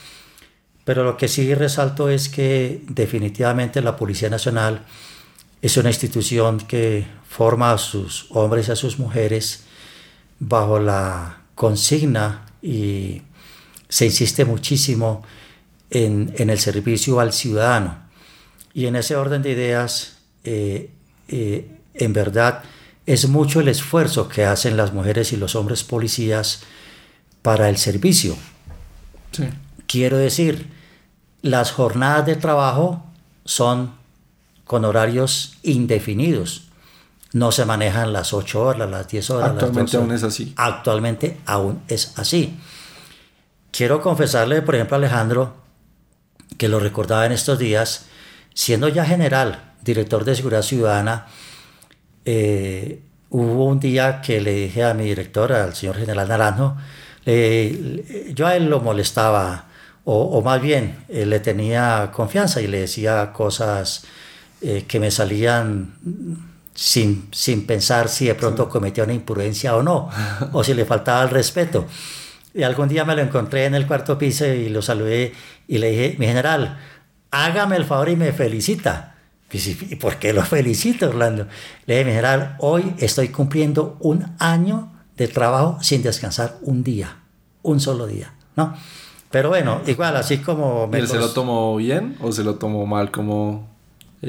[0.85, 4.85] Pero lo que sí resalto es que definitivamente la Policía Nacional
[5.63, 9.65] es una institución que forma a sus hombres y a sus mujeres
[10.39, 13.23] bajo la consigna y
[13.89, 15.23] se insiste muchísimo
[15.91, 17.99] en, el servicio al ciudadano.
[18.75, 20.91] Y en ese orden de ideas, eh,
[21.29, 22.65] eh, en verdad,
[23.07, 26.63] es mucho el esfuerzo que hacen las mujeres y los hombres policías
[27.43, 28.37] para el servicio.
[29.87, 30.67] Quiero decir,
[31.43, 33.05] las jornadas de trabajo
[33.45, 33.93] son
[34.65, 36.66] con horarios indefinidos.
[37.37, 39.51] No se manejan las 8 horas, las 10 horas.
[39.51, 40.55] Actualmente aún es así.
[40.57, 42.59] Actualmente aún es así.
[43.71, 45.55] Quiero confesarle, por ejemplo, a Alejandro,
[46.57, 48.07] que lo recordaba en estos días,
[48.55, 51.27] siendo ya general, director de Seguridad Ciudadana,
[52.25, 56.79] eh, hubo un día que le dije a mi director, al señor general Naranjo,
[58.35, 59.67] yo a él lo molestaba,
[60.05, 64.05] o, más bien eh, le tenía confianza y le decía cosas
[64.63, 70.09] eh, que me salían sin, sin pensar si de pronto cometía una imprudencia o no,
[70.53, 71.87] o si le faltaba el respeto.
[72.55, 75.33] Y algún día me lo encontré en el cuarto piso y lo saludé
[75.67, 76.79] y le dije, mi general,
[77.31, 79.15] hágame el favor y me felicita.
[79.53, 81.47] ¿Y por qué lo felicito, Orlando?
[81.87, 87.19] Le dije, mi general, hoy estoy cumpliendo un año de trabajo sin descansar un día,
[87.63, 88.75] un solo día, ¿no?
[89.31, 90.91] Pero bueno, igual, así como...
[90.93, 93.76] ¿Y él se lo tomó bien o se lo tomó mal como...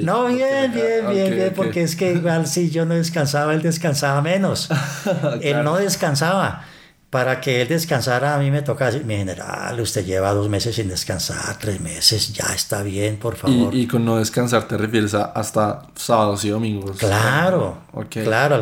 [0.03, 4.21] No, bien, bien, bien, bien, porque es que igual si yo no descansaba, él descansaba
[4.21, 4.69] menos.
[5.41, 6.63] Él no descansaba.
[7.09, 10.75] Para que él descansara, a mí me toca decir, mi general, usted lleva dos meses
[10.75, 13.73] sin descansar, tres meses, ya está bien, por favor.
[13.73, 16.97] Y, con no descansar te refieres a hasta sábados y domingos.
[16.97, 17.77] Claro,
[18.09, 18.61] claro,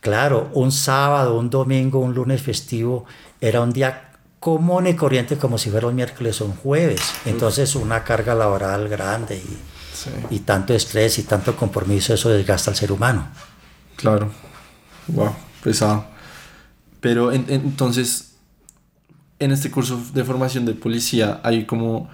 [0.00, 3.04] Claro, un sábado, un domingo, un lunes festivo
[3.40, 7.02] era un día común y corriente como si fuera un miércoles o un jueves.
[7.26, 9.58] Entonces una carga laboral grande y,
[10.30, 13.28] y tanto estrés y tanto compromiso, eso desgasta al ser humano.
[13.96, 14.30] Claro,
[15.08, 16.06] wow, pesado.
[17.00, 18.34] Pero entonces,
[19.38, 22.08] en este curso de formación de policía hay como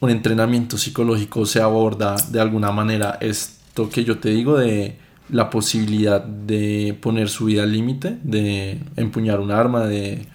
[0.00, 5.50] un entrenamiento psicológico, se aborda de alguna manera esto que yo te digo de la
[5.50, 10.26] posibilidad de poner su vida al límite, de empuñar un arma, de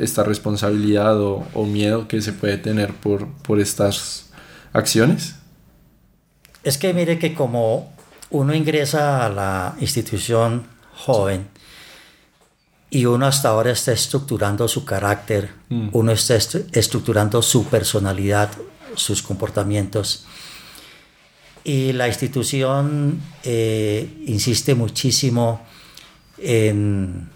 [0.00, 4.30] esta responsabilidad o, miedo que se puede tener por, por estas
[4.72, 5.36] acciones?
[6.62, 7.92] Es que mire que como
[8.30, 11.48] uno ingresa a la institución joven
[12.90, 15.88] y uno hasta ahora está estructurando su carácter, mm.
[15.92, 16.36] uno está
[16.72, 18.50] estructurando su personalidad,
[18.94, 20.26] sus comportamientos.
[21.62, 25.64] Y la institución eh, insiste muchísimo
[26.38, 27.28] en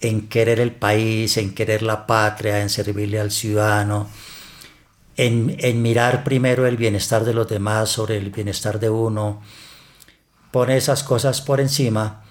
[0.00, 4.08] en querer el país, en querer la patria, en servirle al ciudadano,
[5.18, 9.42] en, mirar primero el bienestar de los demás sobre el bienestar de uno,
[10.50, 12.22] pone esas cosas por encima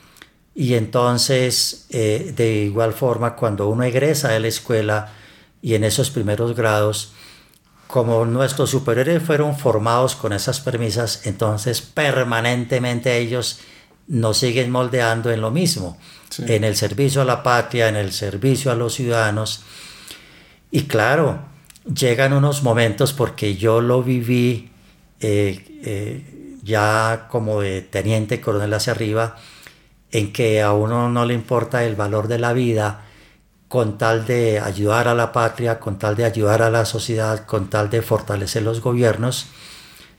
[0.55, 5.13] y entonces eh, de igual forma cuando uno egresa de la escuela
[5.61, 7.11] y en esos primeros grados,
[7.85, 13.59] como nuestros superiores fueron formados con esas premisas, entonces permanentemente ellos
[14.07, 15.97] nos siguen moldeando en lo mismo
[16.39, 19.61] en el servicio a la patria, en el servicio a los ciudadanos.
[20.71, 21.39] Y claro,
[21.93, 24.71] llegan unos momentos porque yo lo viví
[25.19, 29.35] eh, eh, ya como de teniente coronel hacia arriba,
[30.11, 33.01] en que a uno no le importa el valor de la vida
[33.67, 37.69] con tal de ayudar a la patria, con tal de ayudar a la sociedad, con
[37.69, 39.47] tal de fortalecer los gobiernos,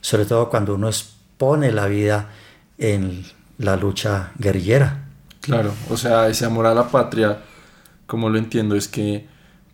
[0.01, 2.29] sobre todo cuando uno expone la vida
[2.77, 3.25] en
[3.57, 5.05] la lucha guerrillera.
[5.41, 7.39] Claro, o sea, ese amor a la patria,
[8.05, 9.27] como lo entiendo, es que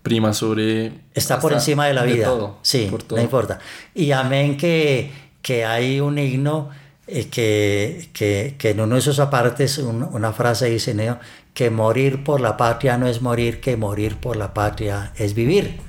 [0.05, 0.91] prima sobre...
[1.15, 2.29] Está por encima de la vida.
[2.61, 3.57] sí, no importa.
[3.95, 6.69] Y amén que, que hay un himno
[7.07, 11.17] eh, que, que, que, en uno de esos apartes una frase dice, Neo,
[11.55, 15.79] que morir por la patria no es morir, que morir por la patria es vivir.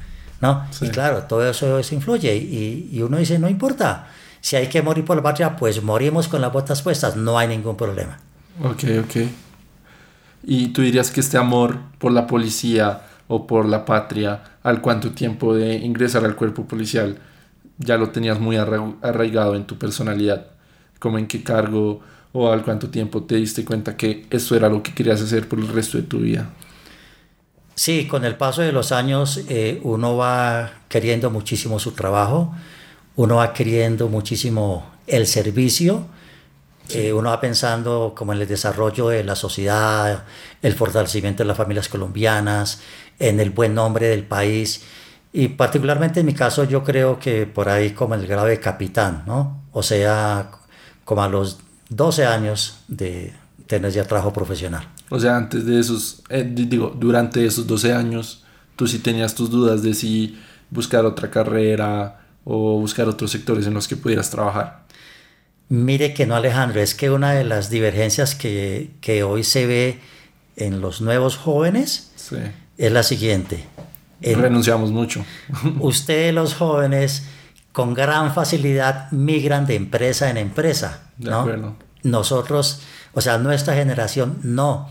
[0.41, 0.67] ¿no?
[0.81, 4.09] Y claro, todo eso, eso influye y, y, uno dice, no importa,
[4.41, 7.49] si hay que morir por la patria, pues morimos con las botas puestas, no hay
[7.49, 8.19] ningún problema.
[8.63, 9.17] Ok, ok.
[10.45, 15.13] Y tú dirías que este amor por la policía o por la patria, al cuánto
[15.13, 17.19] tiempo de ingresar al cuerpo policial,
[17.79, 20.47] ya lo tenías muy arraigado en tu personalidad,
[20.99, 22.01] como en qué cargo
[22.33, 25.59] o al cuánto tiempo te diste cuenta que esto era lo que querías hacer por
[25.59, 26.51] el resto de tu vida.
[27.75, 32.55] Sí, con el paso de los años eh, uno va queriendo muchísimo su trabajo,
[33.17, 36.07] uno va queriendo muchísimo el servicio
[36.91, 40.25] eh, uno va pensando como en el desarrollo de la sociedad,
[40.63, 42.81] el fortalecimiento de las familias colombianas,
[43.19, 44.83] en el buen nombre del país.
[45.33, 49.25] Y particularmente en mi caso yo creo que por ahí como el grado de capitán,
[49.27, 49.65] ¿no?
[49.73, 50.51] O sea,
[51.05, 51.59] como a los
[51.91, 53.35] 12 años de
[53.67, 54.89] tener ya trabajo profesional.
[55.11, 58.45] O sea, antes de esos, eh, digo, durante esos 12 años
[58.77, 60.39] tú sí tenías tus dudas de si
[60.71, 64.86] buscar otra carrera o buscar otros sectores en los que pudieras trabajar.
[65.69, 70.01] Mire que no, Alejandro, es que una de las divergencias que, que hoy se ve
[70.57, 72.13] en los nuevos jóvenes
[72.79, 73.65] es la siguiente.
[74.21, 75.25] Renunciamos mucho.
[75.81, 77.27] ustedes los jóvenes
[77.73, 81.11] con gran facilidad migran de empresa en empresa.
[81.19, 81.77] ¿no?
[82.03, 82.81] Nosotros,
[83.13, 84.89] o sea, nuestra generación no.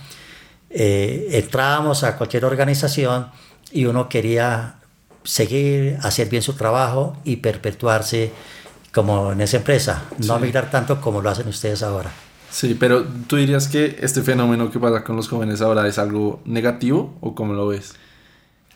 [0.70, 3.30] Eh, entrábamos a cualquier organización
[3.72, 4.76] y uno quería
[5.24, 8.32] seguir, hacer bien su trabajo y perpetuarse
[8.96, 12.10] como en esa empresa, no migrar tanto como lo hacen ustedes ahora.
[12.50, 16.40] Sí, pero tú dirías que este fenómeno que pasa con los jóvenes ahora es algo
[16.46, 17.96] negativo o cómo lo ves?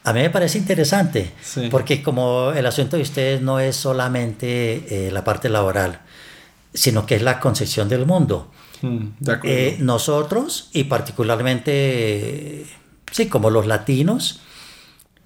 [0.03, 1.31] A mí me parece interesante,
[1.71, 6.01] porque como el asunto de ustedes no es solamente eh, la parte laboral,
[6.73, 8.51] sino que es la concepción del mundo.
[8.81, 9.07] Mm,
[9.43, 12.65] eh, nosotros, y particularmente,
[13.09, 14.41] sí, como los latinos,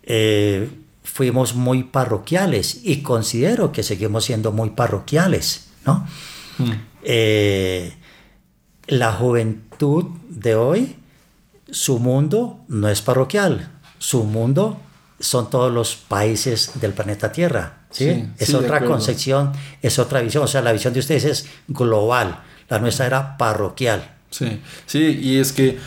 [0.04, 0.70] eh,
[1.04, 6.08] fuimos muy parroquiales y considero que seguimos siendo muy parroquiales, ¿no?
[6.58, 6.72] Mm.
[8.88, 10.96] la juventud de hoy,
[11.70, 14.80] su mundo no es parroquial, su mundo
[15.20, 17.84] son todos los países del planeta Tierra.
[17.94, 18.28] ¿sí?
[18.38, 20.44] es otra concepción, es otra visión.
[20.44, 24.16] O sea, la visión de ustedes es global, la nuestra era parroquial.
[24.30, 25.78] Sí, sí, y es que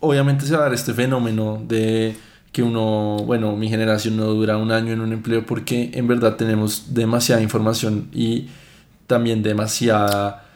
[0.00, 2.16] obviamente se va a dar este fenómeno de
[2.52, 6.36] que uno, bueno, mi generación no dura un año en un empleo porque en verdad
[6.36, 8.48] tenemos demasiada información y
[9.06, 10.48] también demasiada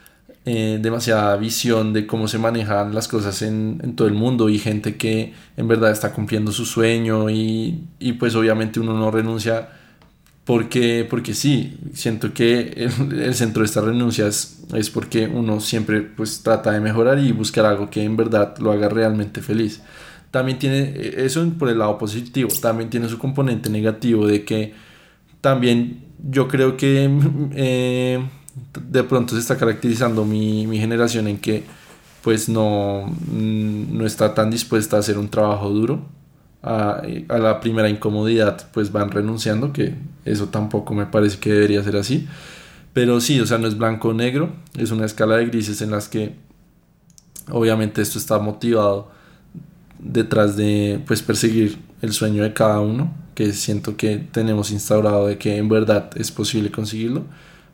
[0.45, 4.97] eh, demasiada visión de cómo se manejan las cosas en, todo el mundo y gente
[4.97, 7.87] que en verdad está cumpliendo su sueño y,
[8.19, 9.69] pues obviamente uno no renuncia
[10.45, 16.43] porque, porque sí, siento que el, centro de esta renuncia es, porque uno siempre pues
[16.43, 19.81] trata de mejorar y buscar algo que en verdad lo haga realmente feliz.
[20.33, 24.75] También tiene eso por el lado positivo, también tiene su componente negativo de que
[25.41, 27.09] también yo creo que...
[27.55, 28.21] Eh,
[28.89, 31.65] de pronto se está caracterizando mi, generación en que
[32.23, 36.03] pues no, mm, no está tan dispuesta a hacer un trabajo duro.
[36.63, 41.97] A, la primera incomodidad pues van renunciando, que eso tampoco me parece que debería ser
[41.97, 42.29] así.
[42.93, 45.91] Pero sí, o sea, no es blanco o negro, es una escala de grises en
[45.91, 46.37] las que
[47.51, 49.11] obviamente esto está motivado
[50.03, 55.39] detrás de pues perseguir el sueño de cada uno, que siento que tenemos instaurado de
[55.39, 57.25] que en verdad es posible conseguirlo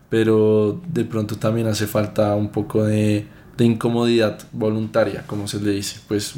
[0.09, 3.27] pero de pronto también hace falta un poco de,
[3.59, 6.35] incomodidad voluntaria, como se le dice, pues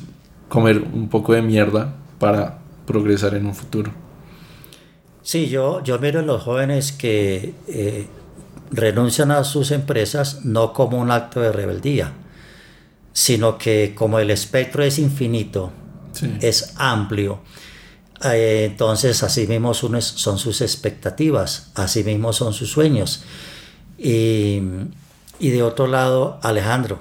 [0.49, 3.93] comer un poco de mierda para progresar en un futuro.
[5.21, 8.07] Sí, yo, yo miro a los jóvenes que eh,
[8.71, 12.15] renuncian a sus empresas no como un acto de rebeldía,
[13.13, 15.73] sino que como el espectro es infinito,
[16.41, 17.41] es amplio,
[18.25, 23.25] eh, entonces así mismo son sus expectativas, así mismo son sus sueños.
[24.03, 24.61] Y,
[25.39, 27.01] de otro lado, Alejandro,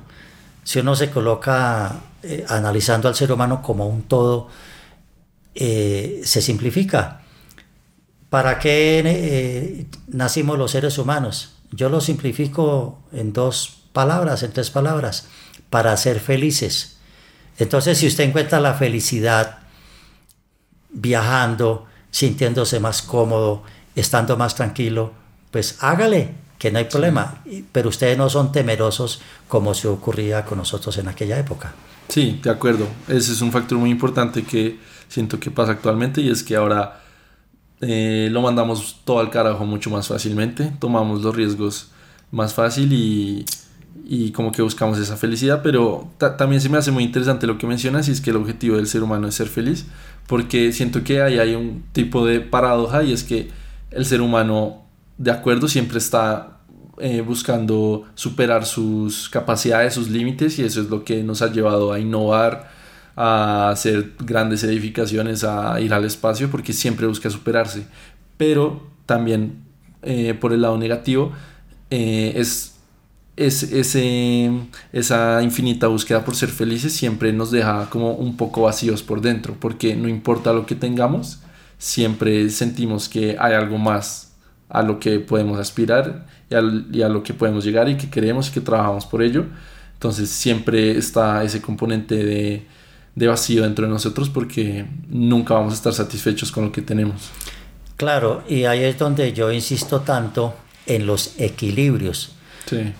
[0.63, 4.49] si uno se coloca eh, analizando al ser humano como un todo,
[5.55, 7.21] eh, se simplifica.
[8.29, 11.53] ¿Para qué eh, nacimos los seres humanos?
[11.71, 15.27] Yo lo simplifico en dos palabras, en tres palabras,
[15.69, 16.97] para ser felices.
[17.57, 19.59] Entonces, si usted encuentra la felicidad
[20.89, 23.63] viajando, sintiéndose más cómodo,
[23.95, 25.13] estando más tranquilo,
[25.51, 30.57] pues hágale, que no hay problema, pero ustedes no son temerosos como se ocurría con
[30.57, 31.73] nosotros en aquella época.
[32.09, 32.87] Sí, de acuerdo.
[33.07, 37.01] Ese es un factor muy importante que siento que pasa actualmente y es que ahora
[37.81, 41.91] eh, lo mandamos todo al carajo mucho más fácilmente, tomamos los riesgos
[42.31, 43.45] más fácil y,
[44.05, 47.67] y como que buscamos esa felicidad, pero también se me hace muy interesante lo que
[47.67, 49.85] mencionas y es que el objetivo del ser humano es ser feliz,
[50.27, 53.49] porque siento que ahí hay un tipo de paradoja y es que
[53.91, 56.59] el ser humano de acuerdo, siempre está
[56.97, 61.91] eh, buscando superar sus capacidades, sus límites y eso es lo que nos ha llevado
[61.91, 62.71] a innovar,
[63.17, 67.85] a hacer grandes edificaciones, a ir al espacio porque siempre busca superarse.
[68.37, 69.65] Pero también
[70.03, 71.33] eh, por el lado negativo
[71.89, 72.78] eh, es,
[73.39, 74.51] es ese,
[74.91, 79.55] esa infinita búsqueda por ser felices siempre nos deja como un poco vacíos por dentro
[79.59, 81.39] porque no importa lo que tengamos,
[81.77, 84.33] siempre sentimos que hay algo más
[84.67, 88.51] a lo que podemos aspirar y, a lo que podemos llegar y que queremos y
[88.51, 89.45] que trabajamos por ello.
[89.93, 92.65] Entonces siempre está ese componente de,
[93.15, 97.29] de vacío dentro de nosotros porque nunca vamos a estar satisfechos con lo que tenemos.
[97.95, 100.53] Claro, y ahí es donde yo insisto tanto
[100.85, 102.35] en los equilibrios.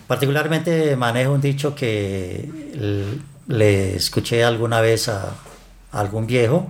[0.07, 2.49] Particularmente manejo un dicho que
[3.47, 5.35] le escuché alguna vez a
[5.91, 6.69] algún viejo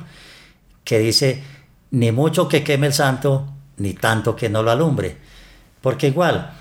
[0.84, 1.44] que dice,
[1.92, 3.48] ni mucho que queme el santo,
[3.78, 5.18] ni tanto que no lo alumbre.
[5.82, 6.52] Porque igual,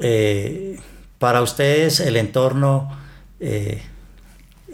[0.00, 0.78] eh,
[1.18, 2.96] para ustedes el entorno
[3.40, 3.82] eh,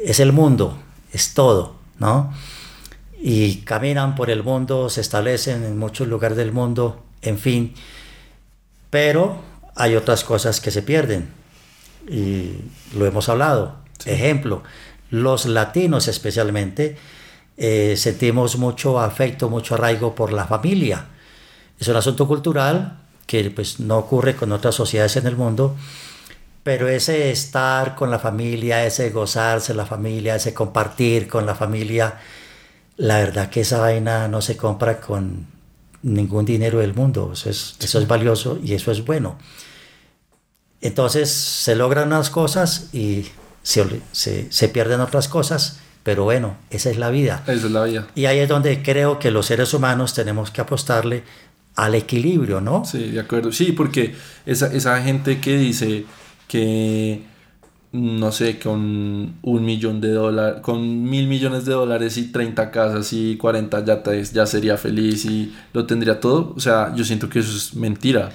[0.04, 0.78] es el mundo,
[1.12, 2.32] es todo, ¿no?
[3.22, 7.74] Y caminan por el mundo, se establecen en muchos lugares del mundo, en fin.
[8.90, 9.49] Pero
[9.80, 11.30] hay otras cosas que se pierden.
[12.06, 12.52] Y
[12.94, 13.76] lo hemos hablado.
[14.04, 14.62] Ejemplo,
[15.10, 16.96] los latinos especialmente
[17.56, 21.06] eh, sentimos mucho afecto, mucho arraigo por la familia.
[21.78, 25.76] Es un asunto cultural que pues, no ocurre con otras sociedades en el mundo,
[26.62, 32.18] pero ese estar con la familia, ese gozarse la familia, ese compartir con la familia,
[32.98, 35.46] la verdad que esa vaina no se compra con
[36.02, 37.30] ningún dinero del mundo.
[37.32, 39.38] Eso es, eso es valioso y eso es bueno.
[40.80, 43.26] Entonces se logran unas cosas y
[43.62, 47.42] se, se, se pierden otras cosas pero bueno, esa es la vida.
[47.46, 48.06] Esa es la vida.
[48.14, 51.22] Y ahí es donde creo que los seres humanos tenemos que apostarle
[51.76, 52.84] al equilibrio, ¿no?
[52.84, 53.52] Sí, de acuerdo.
[53.52, 54.14] Sí, porque
[54.46, 56.06] esa, esa gente que dice
[56.48, 57.22] que,
[57.92, 63.12] no sé, con un millón de dólares, con mil millones de dólares y 30 casas
[63.12, 67.40] y 40 yates ya sería feliz y lo tendría todo, o sea, yo siento que
[67.40, 68.30] eso es mentira.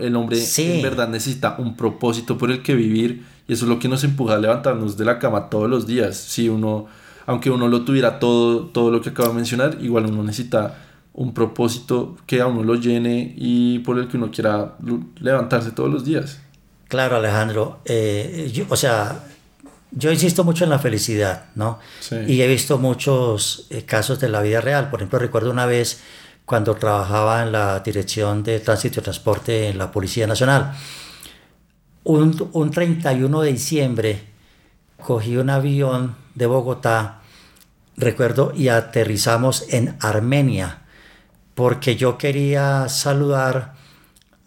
[0.00, 3.78] El hombre en verdad necesita un propósito por el que vivir y eso es lo
[3.78, 6.16] que nos empuja a levantarnos de la cama todos los días.
[6.16, 6.86] Si uno,
[7.26, 10.78] aunque uno lo tuviera todo, todo lo que acabo de mencionar, igual uno necesita
[11.12, 14.76] un propósito que a uno lo llene y por el que uno quiera
[15.20, 16.40] levantarse todos los días.
[16.94, 17.80] Claro, Alejandro.
[17.84, 19.24] Eh, o sea,
[19.90, 21.80] yo insisto mucho en la felicidad, ¿no?
[22.28, 24.90] Y he visto muchos eh, casos de la vida real.
[24.90, 26.00] Por ejemplo, recuerdo una vez
[26.44, 30.72] cuando trabajaba en la Dirección de Tránsito y Transporte en la Policía Nacional.
[32.04, 34.22] Un, un 31 de diciembre
[35.04, 37.22] cogí un avión de Bogotá,
[37.96, 40.82] recuerdo, y aterrizamos en Armenia,
[41.56, 43.73] porque yo quería saludar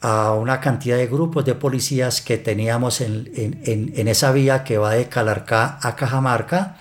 [0.01, 4.77] a una cantidad de grupos de policías que teníamos en, en, en esa vía que
[4.77, 6.77] va de Calarcá a Cajamarca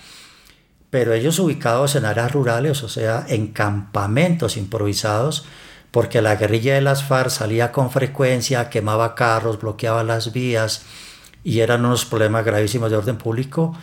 [0.89, 5.45] pero ellos ubicados en áreas rurales, o sea, en campamentos improvisados,
[5.91, 10.83] porque la guerrilla de las FARC salía con frecuencia, quemaba carros, bloqueaba las vías
[11.43, 13.75] y eran unos problemas gravísimos de orden público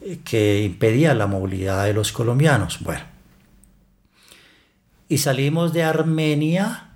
[0.00, 2.78] eh, que impedían la movilidad de los colombianos.
[2.80, 3.04] Bueno,
[5.08, 6.90] y salimos de Armenia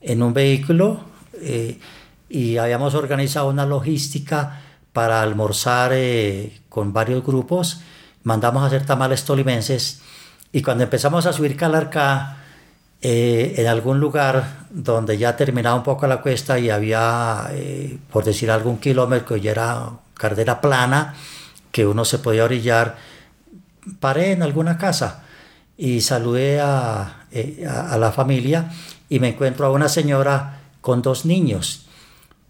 [0.00, 1.04] en un vehículo
[1.40, 1.78] eh,
[2.28, 4.60] y habíamos organizado una logística
[4.92, 7.80] para almorzar eh, con varios grupos.
[8.22, 10.00] Mandamos a hacer tamales tolimenses.
[10.52, 12.40] Y cuando empezamos a subir Calarcá,
[13.02, 18.24] eh, en algún lugar donde ya terminaba un poco la cuesta y había, eh, por
[18.24, 21.14] decir algún kilómetro, y era carretera plana,
[21.72, 22.96] que uno se podía orillar,
[24.00, 25.22] paré en alguna casa
[25.78, 28.70] y saludé eh, a, a, la familia
[29.08, 31.86] y me encuentro a una señora con dos niños.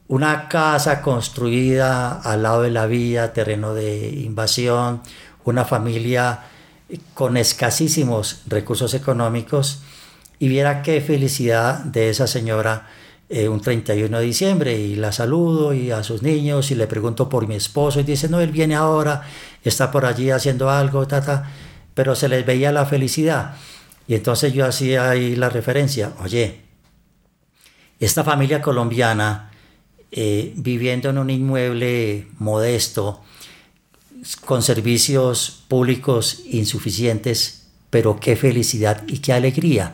[0.09, 5.03] Una casa construida al lado de la vía, terreno de invasión,
[5.45, 6.41] una familia
[7.15, 9.83] con escasísimos recursos económicos
[10.39, 12.89] y viera qué felicidad de esa señora
[13.29, 17.29] eh, un 31 de diciembre y la saludo y a sus niños y le pregunto
[17.29, 19.23] por mi esposo y dice, no, él viene ahora,
[19.63, 21.49] está por allí haciendo algo, tata,
[21.95, 23.55] pero se les veía la felicidad.
[24.09, 26.63] Y entonces yo hacía ahí la referencia, oye,
[28.01, 29.51] esta familia colombiana
[30.11, 33.23] eh, viviendo en un inmueble modesto,
[34.45, 39.93] con servicios públicos insuficientes, pero qué felicidad y qué alegría.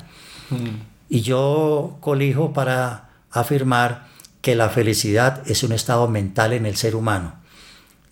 [0.50, 0.80] Mm.
[1.10, 4.06] Y yo colijo para afirmar
[4.40, 7.34] que la felicidad es un estado mental en el ser humano.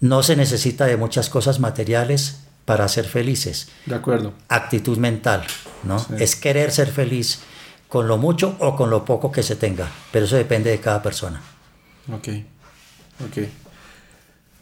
[0.00, 3.68] No se necesita de muchas cosas materiales para ser felices.
[3.86, 4.34] De acuerdo.
[4.48, 5.44] Actitud mental,
[5.84, 6.04] ¿no?
[6.18, 7.40] Es querer ser feliz
[7.94, 11.00] con lo mucho o con lo poco que se tenga, pero eso depende de cada
[11.00, 11.40] persona.
[12.12, 12.28] Ok,
[13.24, 13.38] ok.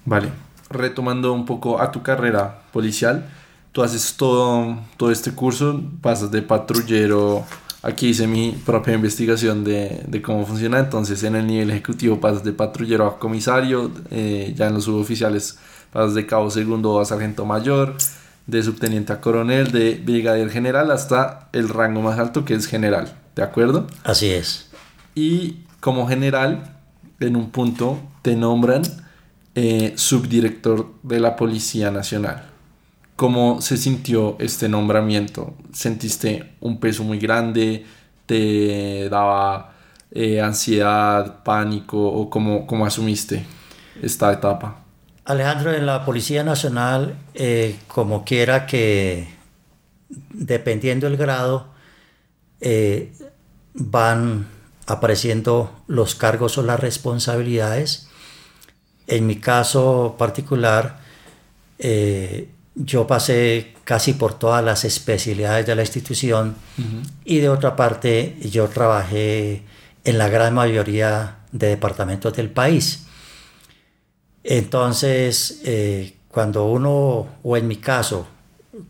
[0.04, 0.28] Vale
[0.72, 3.28] retomando un poco a tu carrera policial,
[3.72, 7.44] tú haces todo, todo este curso, pasas de patrullero,
[7.82, 12.44] aquí hice mi propia investigación de, de cómo funciona, entonces en el nivel ejecutivo pasas
[12.44, 15.58] de patrullero a comisario, eh, ya en los suboficiales
[15.92, 17.96] pasas de cabo segundo a sargento mayor,
[18.46, 23.14] de subteniente a coronel, de brigadier general hasta el rango más alto que es general,
[23.34, 23.86] ¿de acuerdo?
[24.04, 24.70] Así es.
[25.14, 26.76] Y como general,
[27.20, 28.82] en un punto te nombran
[29.54, 32.44] eh, subdirector de la Policía Nacional.
[33.16, 35.54] ¿Cómo se sintió este nombramiento?
[35.72, 37.84] ¿Sentiste un peso muy grande?
[38.26, 39.74] ¿Te daba
[40.10, 43.44] eh, ansiedad, pánico o cómo, cómo, asumiste
[44.02, 44.84] esta etapa?
[45.24, 49.28] Alejandro, en la Policía Nacional, eh, como quiera que,
[50.30, 51.71] dependiendo del grado,
[52.62, 53.12] eh,
[53.74, 54.48] van
[54.86, 58.08] apareciendo los cargos o las responsabilidades.
[59.06, 61.00] En mi caso particular,
[61.78, 66.54] eh, yo pasé casi por todas las especialidades de la institución
[67.24, 69.62] y de otra parte yo trabajé
[70.04, 73.06] en la gran mayoría de departamentos del país.
[74.44, 78.26] Entonces, eh, cuando uno, o en mi caso,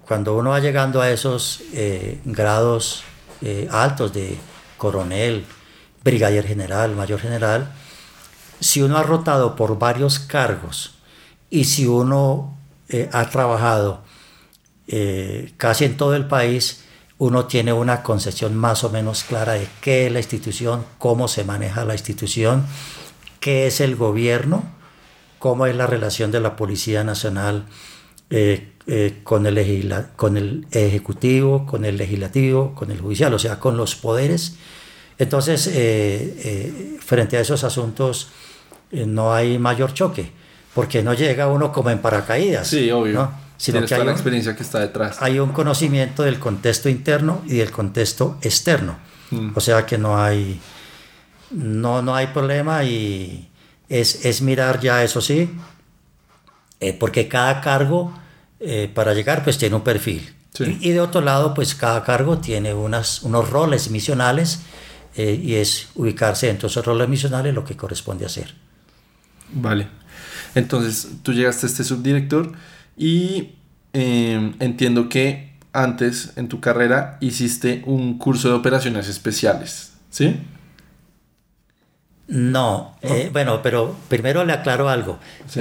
[0.07, 3.03] cuando uno va llegando a esos eh, grados
[3.43, 4.39] eh, altos de
[4.79, 5.45] coronel,
[6.05, 7.73] brigadier general, mayor general,
[8.61, 10.95] si uno ha rotado por varios cargos
[11.51, 12.57] y si uno
[13.13, 14.03] ha trabajado
[15.57, 16.83] casi en todo el país,
[17.23, 21.45] uno tiene una concepción más o menos clara de qué es la institución, cómo se
[21.45, 22.67] maneja la institución,
[23.39, 24.65] qué es el gobierno,
[25.39, 27.67] cómo es la relación de la Policía Nacional
[28.35, 33.61] eh, eh, con, el con el Ejecutivo, con el Legislativo, con el Judicial, o sea,
[33.61, 34.57] con los poderes.
[35.19, 38.29] Entonces, eh, frente a esos asuntos
[38.91, 40.33] no hay mayor choque,
[40.75, 42.69] porque no llega uno como en paracaídas.
[42.69, 43.13] Sí, obvio.
[43.13, 43.33] ¿no?
[43.59, 45.21] Sino que hay la experiencia que está detrás.
[45.21, 48.97] Hay un conocimiento del contexto interno y del contexto externo.
[49.31, 49.51] Mm.
[49.55, 50.59] O sea que no hay,
[51.51, 53.51] no, no hay problema y
[53.91, 55.51] es, mirar ya, eso sí,
[56.81, 58.15] eh, porque cada cargo
[58.63, 60.35] eh, para llegar pues tiene un perfil.
[60.59, 64.61] Y, de otro lado, pues cada cargo tiene unas, unos roles misionales
[65.17, 68.55] eh, y es ubicarse en esos roles misionales lo que corresponde hacer.
[69.51, 69.89] Vale.
[70.55, 72.53] Entonces, tú llegaste a este subdirector
[72.97, 73.53] y
[73.95, 80.37] entiendo que antes en tu carrera hiciste un curso de operaciones especiales, ¿sí?
[82.29, 85.19] No, eh, bueno, pero primero le aclaro algo.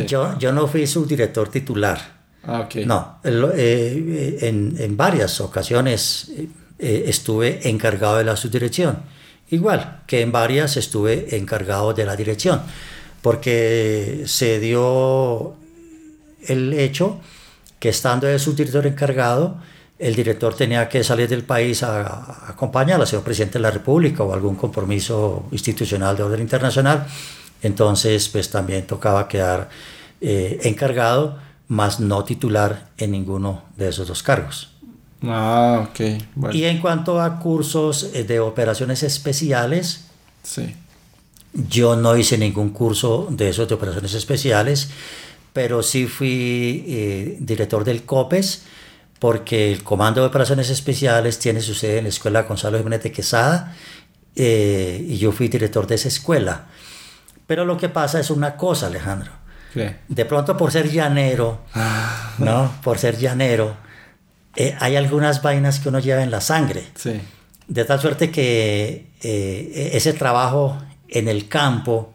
[0.07, 2.20] Yo, yo no fui subdirector titular.
[2.43, 2.75] Ah, ok.
[2.85, 6.31] No, eh, en, en, varias ocasiones
[6.79, 8.97] eh, estuve encargado de la subdirección.
[9.51, 12.61] Igual que en varias estuve encargado de la dirección.
[13.21, 15.53] Porque se dio
[16.47, 17.19] el hecho
[17.79, 19.57] que estando de subdirector encargado,
[19.99, 24.23] el director tenía que salir del país a, acompañar al señor presidente de la República
[24.23, 27.05] o algún compromiso institucional de orden internacional.
[27.61, 29.69] Entonces, pues también tocaba quedar
[30.19, 31.37] eh, encargado,
[31.71, 34.71] más no titular en ninguno de esos dos cargos.
[35.23, 36.51] Ah, ok.
[36.51, 40.01] Y en cuanto a cursos eh, de operaciones especiales,
[40.43, 40.75] sí.
[41.53, 44.89] yo no hice ningún curso de esos de operaciones especiales,
[45.53, 48.63] pero sí fui eh, director del COPES,
[49.19, 53.13] porque el Comando de Operaciones Especiales tiene su sede en la Escuela Gonzalo Jiménez de
[53.13, 53.77] Quesada
[54.35, 56.67] eh, y yo fui director de esa escuela.
[57.47, 59.40] Pero lo que pasa es una cosa, Alejandro.
[60.07, 62.33] De pronto por ser llanero, ah.
[62.39, 62.71] ¿no?
[62.83, 63.75] Por ser llanero,
[64.55, 66.83] eh, hay algunas vainas que uno lleva en la sangre.
[66.95, 67.21] Sí.
[67.67, 72.13] De tal suerte que eh, ese trabajo en el campo,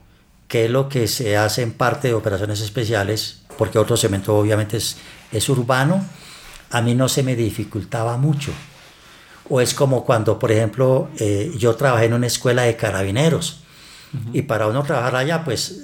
[0.48, 4.76] que es lo que se hace en parte de operaciones especiales, porque otro cemento obviamente
[4.76, 4.98] es,
[5.32, 6.04] es urbano,
[6.70, 8.52] a mí no se me dificultaba mucho.
[9.48, 13.61] O es como cuando, por ejemplo, eh, yo trabajé en una escuela de carabineros
[14.32, 15.78] y para uno trabajar allá, pues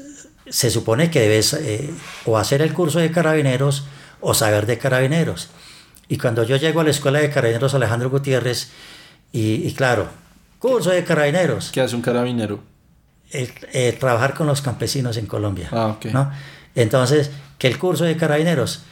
[0.48, 1.90] se supone que debes eh,
[2.24, 3.84] o hacer el curso de carabineros
[4.20, 5.50] o saber de carabineros.
[6.08, 8.70] Y cuando yo llego a la escuela de carabineros Alejandro Gutiérrez,
[9.34, 10.08] y, claro,
[10.58, 11.70] curso de carabineros.
[11.72, 12.60] ¿Qué hace un carabinero?
[13.32, 15.70] Eh, trabajar con los campesinos en Colombia.
[15.72, 16.30] Ah, ¿no?
[16.74, 18.82] Entonces, que el curso de carabineros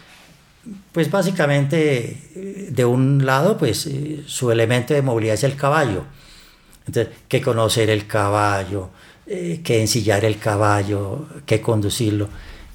[0.92, 6.04] pues básicamente, de un lado, pues eh, su elemento de movilidad es el caballo.
[6.86, 8.90] Entonces, que conocer el caballo,
[9.32, 12.28] eh, que ensillar el caballo, que conducirlo.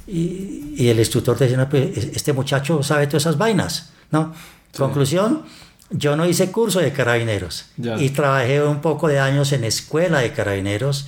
[0.07, 4.33] Y, el instructor decía, pues este muchacho sabe todas esas vainas, ¿no?
[4.77, 5.43] Conclusión,
[5.89, 7.65] yo no hice curso de carabineros
[7.99, 11.07] y trabajé un poco de años en escuela de carabineros.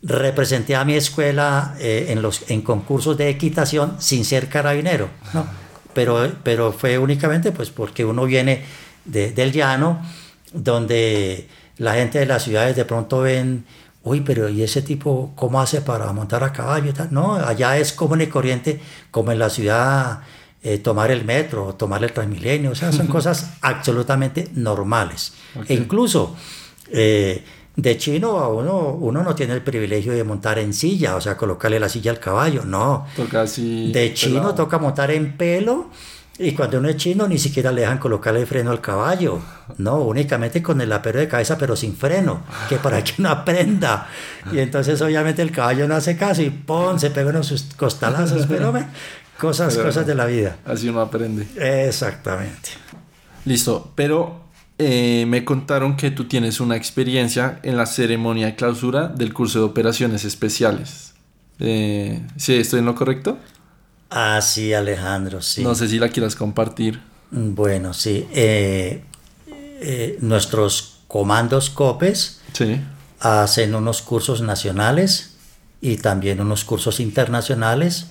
[0.00, 5.44] Representé a mi escuela eh, en, los, en concursos de equitación sin ser carabinero, ¿no?
[5.92, 8.62] pero, pero fue únicamente pues porque uno viene
[9.04, 10.00] del llano,
[10.52, 13.64] donde la gente de las ciudades de pronto ven,
[14.04, 16.92] uy, pero ¿y ese tipo cómo hace para montar a caballo?
[17.10, 18.80] No, allá es común y corriente,
[19.10, 20.20] como en la ciudad,
[20.62, 25.32] eh, tomar el metro, tomar el transmilenio, o sea, son cosas absolutamente normales.
[25.68, 26.36] E incluso...
[26.90, 27.44] Eh,
[27.76, 31.80] de chino uno, uno no tiene el privilegio de montar en silla, o sea, colocarle
[31.80, 33.06] la silla al caballo, no.
[33.92, 35.90] de chino toca montar en pelo
[36.38, 39.40] y cuando uno es chino ni siquiera le dejan colocarle freno al caballo,
[39.78, 44.08] no, únicamente con el apero de cabeza pero sin freno, que para que uno aprenda.
[44.50, 46.98] Y entonces obviamente el caballo no hace caso y ¡pum!
[46.98, 48.72] se pega unos costalazos, pero
[49.38, 50.56] cosas, cosas de la vida.
[50.64, 51.46] Así uno aprende.
[51.56, 52.70] Exactamente.
[53.44, 54.44] Listo, pero
[54.78, 59.60] eh, me contaron que tú tienes una experiencia en la ceremonia de clausura del curso
[59.60, 61.14] de operaciones especiales.
[61.60, 63.38] Eh, ¿Sí estoy en lo correcto?
[64.16, 65.64] Ah, sí, Alejandro, sí.
[65.64, 67.00] No sé si la quieras compartir.
[67.32, 68.28] Bueno, sí.
[68.32, 69.02] Eh,
[69.80, 72.80] eh, nuestros comandos COPES Sí.
[73.18, 75.34] hacen unos cursos nacionales
[75.80, 78.06] y también unos cursos internacionales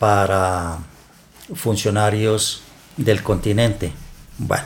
[0.00, 0.78] para
[1.54, 2.62] funcionarios
[2.96, 3.92] del continente.
[4.38, 4.64] Bueno,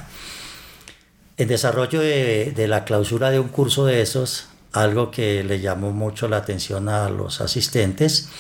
[1.37, 5.93] el desarrollo de, de la clausura de un curso de esos, algo que le llamó
[5.93, 8.31] mucho la atención a los asistentes,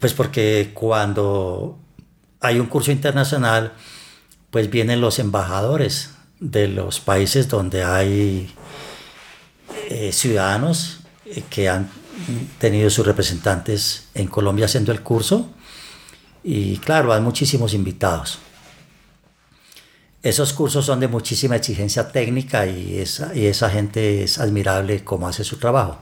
[0.00, 1.78] pues porque cuando
[2.40, 3.74] hay un curso internacional,
[4.50, 8.52] pues vienen los embajadores de los países donde hay
[9.90, 11.90] eh, ciudadanos eh, que han
[12.58, 15.50] tenido sus representantes en Colombia haciendo el curso.
[16.42, 18.38] Y claro, hay muchísimos invitados.
[20.22, 25.28] Esos cursos son de muchísima exigencia técnica y esa, y esa gente es admirable cómo
[25.28, 25.98] hace su trabajo.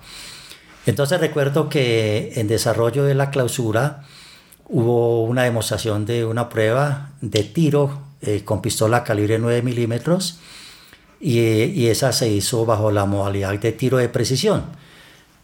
[0.89, 4.05] Entonces recuerdo que en desarrollo de la clausura
[4.69, 10.39] hubo una demostración de una prueba de tiro eh, con pistola calibre 9 milímetros
[11.21, 14.65] y, y esa se hizo bajo la modalidad de tiro de precisión,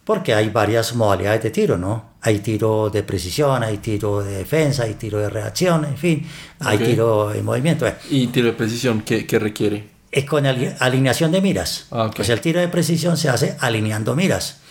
[0.03, 2.15] porque hay varias modalidades de tiro, ¿no?
[2.21, 6.27] Hay tiro de precisión, hay tiro de defensa, hay tiro de reacción, en fin,
[6.59, 7.85] hay tiro en movimiento.
[8.09, 9.93] ¿Y tiro de precisión qué, qué requiere?
[10.11, 11.87] es con ali- alineación de miras.
[11.91, 12.15] Ah, ok.
[12.15, 14.61] Pues el tiro de precisión se hace alineando miras.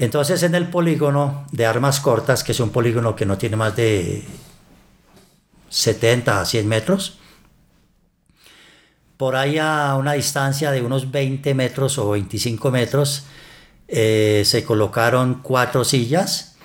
[0.00, 3.76] Entonces en el polígono de armas cortas, que es un polígono que no tiene más
[3.76, 4.24] de
[5.68, 7.18] 70 a 100 metros,
[9.18, 13.24] por ahí a una distancia de unos 20 metros o 25 metros,
[13.88, 16.56] eh, se colocaron cuatro sillas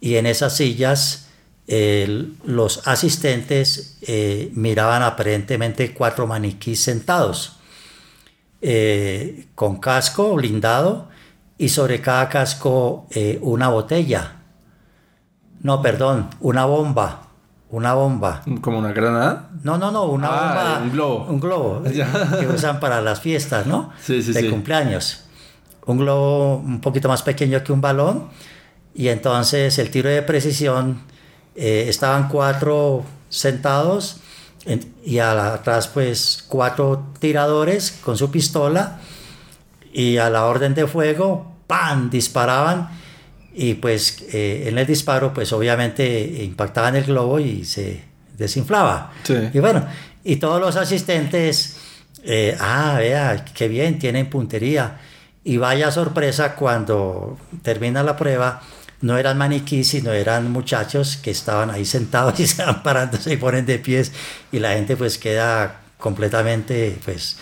[0.00, 1.28] y en esas sillas
[1.66, 7.58] el- los asistentes eh, miraban aparentemente cuatro maniquís sentados
[8.62, 11.11] eh, con casco blindado
[11.62, 14.32] y sobre cada casco eh, una botella.
[15.60, 17.28] No, perdón, una bomba.
[17.70, 18.42] Una bomba.
[18.60, 19.48] ¿Como una granada?
[19.62, 20.40] No, no, no, una Ah,
[20.74, 20.82] bomba.
[20.82, 21.26] un globo.
[21.30, 21.82] Un globo.
[21.94, 22.06] Ya.
[22.40, 23.90] que usan para las fiestas, ¿no?
[24.02, 24.48] Sí, sí, de sí.
[24.50, 25.24] cumpleaños.
[25.86, 28.28] Un globo un poquito más pequeño que un balón.
[28.94, 31.02] Y entonces el tiro de precisión,
[31.54, 34.16] eh, estaban cuatro sentados
[34.66, 38.98] en- y atrás pues cuatro tiradores con su pistola
[39.94, 42.10] y a la orden de fuego, ¡pam!
[42.10, 42.90] disparaban
[43.54, 48.02] y pues eh, en el disparo pues obviamente impactaban el globo y se
[48.36, 49.10] desinflaba.
[49.22, 49.48] Sí.
[49.54, 49.86] Y bueno,
[50.22, 51.76] y todos los asistentes,
[52.24, 54.98] eh, ah, vea, qué bien, tienen puntería.
[55.44, 58.60] Y vaya sorpresa cuando termina la prueba,
[59.00, 63.36] no eran maniquí, sino eran muchachos que estaban ahí sentados y se van parándose y
[63.38, 64.12] ponen de pies
[64.52, 67.38] y la gente pues queda completamente, pues,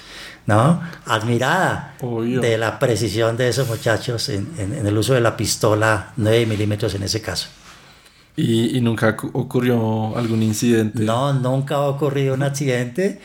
[0.47, 0.81] ¿no?
[1.07, 2.41] Admirada Obvio.
[2.41, 6.47] de la precisión de esos muchachos en, en- en el uso de la pistola 9
[6.47, 7.49] milímetros en ese caso.
[8.37, 11.03] ¿Y, y nunca cu- ocurrió algún incidente?
[11.03, 13.21] No, nunca ha ocurrido un accidente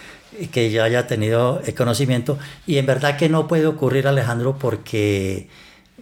[0.51, 2.37] que yo haya tenido conocimiento
[2.67, 5.47] y en verdad que no puede ocurrir Alejandro porque,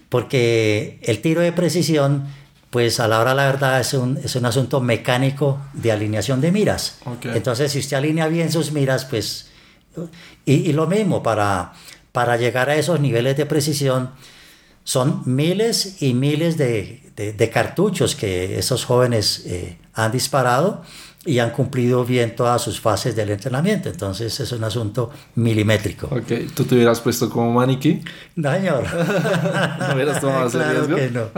[0.10, 2.26] porque el tiro de precisión
[2.70, 6.42] pues a la hora de la verdad es un, es un asunto mecánico de alineación
[6.42, 6.98] de miras.
[7.36, 9.52] Entonces si usted alinea bien sus miras pues
[10.46, 11.74] y, y lo mismo para,
[12.12, 14.12] para llegar a esos niveles de precisión
[14.84, 20.84] son miles y miles de, de- de cartuchos que esos jóvenes eh, han disparado
[21.26, 23.88] y han cumplido bien todas sus fases del entrenamiento.
[23.88, 26.08] Entonces es un asunto milimétrico.
[26.08, 28.02] Ok, ¿tú te hubieras puesto como maniquí?
[28.36, 28.84] No, señor.
[29.80, 30.96] ¿No hubieras tomado ese claro riesgo?
[30.98, 31.30] que no.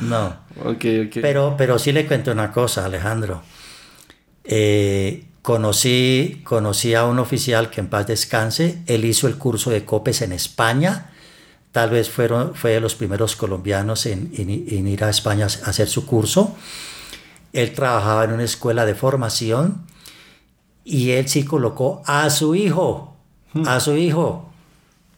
[0.00, 0.26] No.
[0.70, 1.16] Ok, ok.
[1.22, 3.40] Pero, pero sí le cuento una cosa, Alejandro.
[4.44, 8.82] Eh, conocí, conocí a un oficial que en paz descanse.
[8.86, 11.10] Él hizo el curso de COPES en España.
[11.72, 15.70] Tal vez fueron, fue de los primeros colombianos en, en- en ir a España a
[15.70, 16.54] hacer su curso.
[17.52, 19.86] Él trabajaba en una escuela de formación
[20.84, 23.16] y él sí colocó a su hijo,
[23.66, 24.50] a su hijo,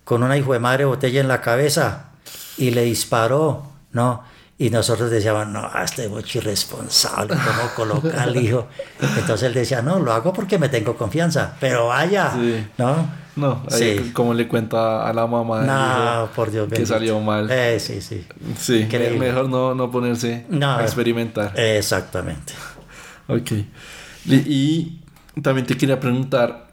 [0.04, 2.10] con una hijo de madre botella en la cabeza
[2.58, 4.22] y le disparó, ¿no?
[4.64, 8.66] Y nosotros decíamos, no, este es mucho irresponsable, ¿cómo coloca al hijo?
[9.18, 12.66] Entonces él decía, no, lo hago porque me tengo confianza, pero vaya, Sí.
[12.78, 13.24] ¿no?
[13.36, 14.10] No, ahí Sí.
[14.14, 15.74] como le cuenta a la mamá del No,
[16.24, 16.94] hijo por Dios que bendito.
[16.94, 17.50] salió mal.
[17.50, 18.24] Eh, sí, sí.
[18.56, 19.18] sí, increíble.
[19.18, 21.52] mejor no, no ponerse No, a experimentar.
[21.60, 22.54] Exactamente.
[23.28, 23.50] Ok.
[24.24, 26.68] Y, y también te quería preguntar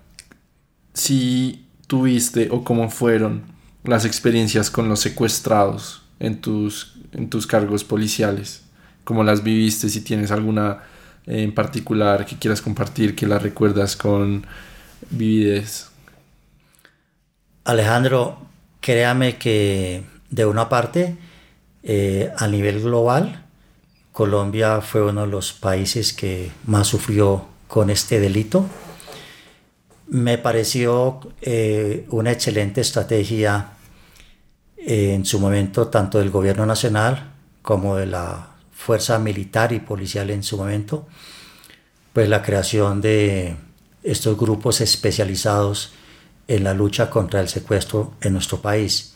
[0.94, 3.44] si tuviste o cómo fueron
[3.84, 8.62] las experiencias con los secuestrados en tus, en tus cargos policiales.
[9.04, 9.90] ¿Cómo las viviste?
[9.90, 10.84] Si tienes alguna
[11.26, 14.46] en particular que quieras compartir, que la recuerdas con
[15.10, 15.90] vividez.
[17.64, 18.38] Alejandro,
[18.80, 21.18] créame que de una parte,
[21.84, 23.44] eh, a nivel global,
[24.12, 28.66] Colombia fue uno de los países que más sufrió con este delito.
[30.08, 33.81] Me pareció eh, una excelente estrategia eh,
[34.86, 40.44] en su momento tanto del gobierno nacional como de la fuerza militar y policial en
[40.44, 41.08] su momento,
[42.14, 43.56] pues la creación de
[44.04, 45.94] estos grupos especializados
[46.48, 49.14] en la lucha contra el secuestro en nuestro país.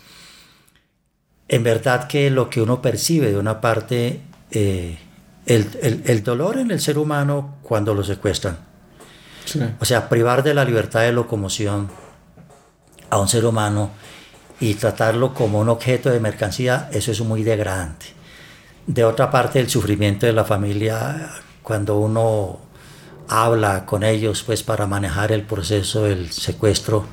[1.48, 4.98] En verdad que lo que uno percibe de una parte eh,
[5.46, 8.58] el, dolor en el ser humano cuando lo secuestran.
[9.80, 11.90] O sea, privar de la libertad de locomoción
[13.12, 13.92] a un ser humano
[14.60, 18.08] y tratarlo como un objeto de mercancía, eso es muy degradante.
[18.88, 21.32] De otra parte, el sufrimiento de la familia,
[21.64, 22.60] cuando uno
[23.28, 27.06] habla con ellos pues para manejar el proceso del secuestro,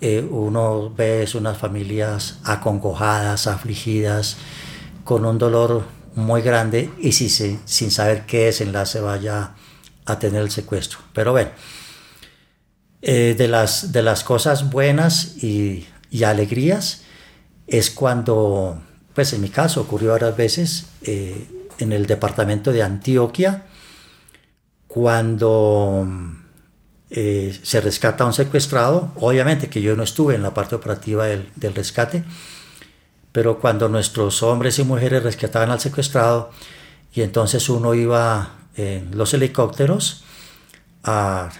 [0.00, 4.36] eh, uno ve unas familias acongojadas, afligidas,
[5.04, 9.52] con un dolor muy grande y si, sin saber qué desenlace vaya
[10.04, 10.98] a tener el secuestro.
[11.12, 11.50] Pero bueno,
[13.00, 15.86] eh, de, las, de las cosas buenas y,
[16.22, 17.02] alegrías
[17.66, 18.80] es cuando,
[19.14, 21.48] pues en mi caso ocurrió varias veces eh,
[21.78, 23.64] en el departamento de Antioquia,
[24.86, 26.06] cuando
[27.08, 31.26] eh, se rescata a un secuestrado, obviamente que yo no estuve en la parte operativa
[31.26, 32.24] del, del rescate,
[33.32, 36.50] pero cuando nuestros hombres y mujeres rescataban al secuestrado
[37.14, 40.24] y entonces uno iba en los helicópteros
[41.04, 41.50] a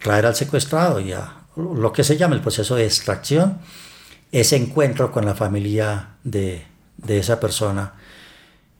[0.00, 3.58] traer al secuestrado y a lo que se llama el proceso de extracción,
[4.40, 6.62] ese encuentro con la familia de,
[7.08, 7.94] esa persona,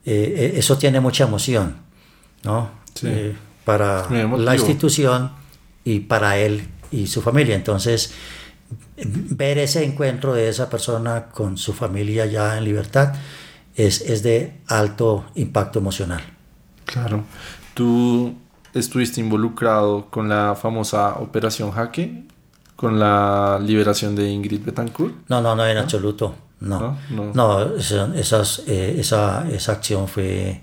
[0.05, 1.77] eh, eh, eso tiene mucha emoción,
[2.43, 2.69] ¿no?
[3.01, 3.35] Eh,
[3.65, 5.31] para la institución
[5.83, 7.55] y para él y su familia.
[7.55, 8.13] Entonces,
[8.97, 13.15] ver ese encuentro de esa persona con su familia ya en libertad
[13.75, 16.21] es, es de alto impacto emocional.
[16.85, 17.23] Claro.
[17.73, 18.35] ¿Tú
[18.75, 22.27] estuviste involucrado con la famosa Operación Jaque?
[22.77, 25.13] ¿Con la liberación de Ingrid Betancourt?
[25.27, 26.35] No, no, no, en absoluto.
[26.59, 30.61] No, no, esas, eh, esa, esa acción fue,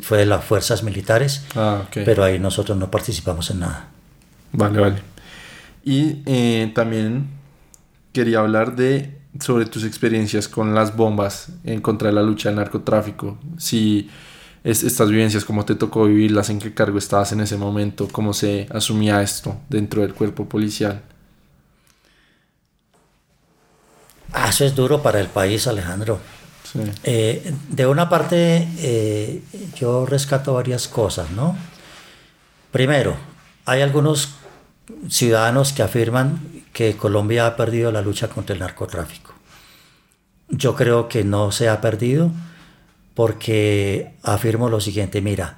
[0.00, 3.88] fue de las fuerzas militares, ah, pero ahí nosotros no participamos en nada.
[4.52, 5.02] Vale, vale.
[5.84, 7.28] Y eh, también
[8.12, 12.56] quería hablar de sobre tus experiencias con las bombas en contra de la lucha del
[12.56, 13.38] narcotráfico.
[13.58, 14.08] Si
[14.62, 18.66] estas vivencias, cómo te tocó vivirlas, en qué cargo estabas en ese momento, cómo se
[18.70, 21.02] asumía esto dentro del cuerpo policial.
[24.44, 26.20] Ah, eso es duro para el país, Alejandro.
[27.02, 29.42] Eh, de una parte, eh,
[29.74, 31.56] yo rescato varias cosas, ¿no?
[32.70, 33.16] Primero,
[33.64, 34.34] hay algunos
[35.08, 39.32] ciudadanos que afirman que Colombia ha perdido la lucha contra el narcotráfico.
[40.50, 42.30] Yo creo que no se ha perdido
[43.14, 45.56] porque afirmo lo siguiente, mira,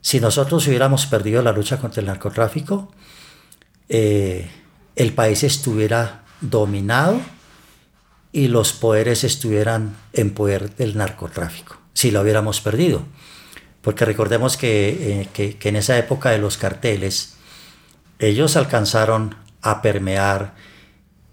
[0.00, 2.92] si nosotros hubiéramos perdido la lucha contra el narcotráfico,
[3.88, 4.48] eh,
[4.94, 7.20] el país estuviera dominado
[8.32, 13.02] y los poderes estuvieran en poder del narcotráfico, si lo hubiéramos perdido.
[13.82, 14.88] Porque recordemos que,
[15.20, 17.34] eh, que, que en esa época de los carteles,
[18.18, 20.54] ellos alcanzaron a permear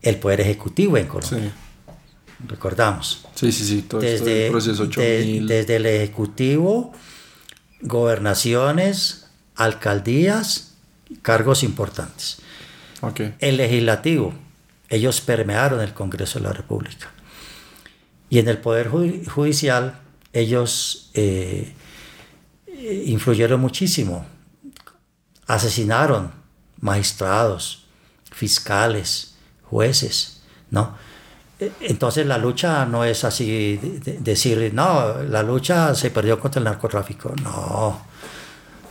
[0.02, 1.54] el poder ejecutivo en Colombia.
[2.48, 3.26] Recordamos.
[3.34, 6.94] Sí, sí, sí, todo desde, el proceso desde el ejecutivo,
[7.82, 10.76] gobernaciones, alcaldías,
[11.22, 12.38] cargos importantes.
[13.02, 13.36] Okay.
[13.40, 14.34] El legislativo,
[14.90, 17.12] ellos permearon el Congreso de la República.
[18.30, 20.00] Y en el Poder Judicial,
[20.34, 21.74] ellos eh,
[22.68, 24.26] influyeron muchísimo.
[25.48, 26.32] Asesinaron
[26.82, 27.86] magistrados,
[28.32, 30.96] fiscales, jueces, ¿no?
[31.80, 33.80] Entonces la lucha no es así
[34.20, 37.34] decir, no, la lucha se perdió contra el narcotráfico.
[37.42, 38.02] No,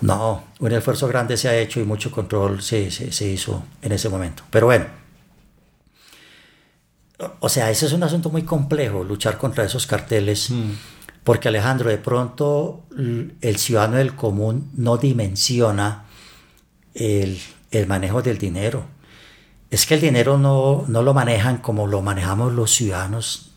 [0.00, 4.08] no, un esfuerzo grande se ha hecho y mucho control se, se, hizo en ese
[4.08, 4.44] momento.
[4.50, 4.86] Pero bueno,
[7.40, 10.70] o sea, ese es un asunto muy complejo, luchar contra esos carteles, mm.
[11.22, 16.04] porque Alejandro, de pronto el ciudadano del común no dimensiona
[16.94, 17.38] el,
[17.70, 18.86] el manejo del dinero.
[19.70, 23.52] Es que el dinero no, no lo manejan como lo manejamos los ciudadanos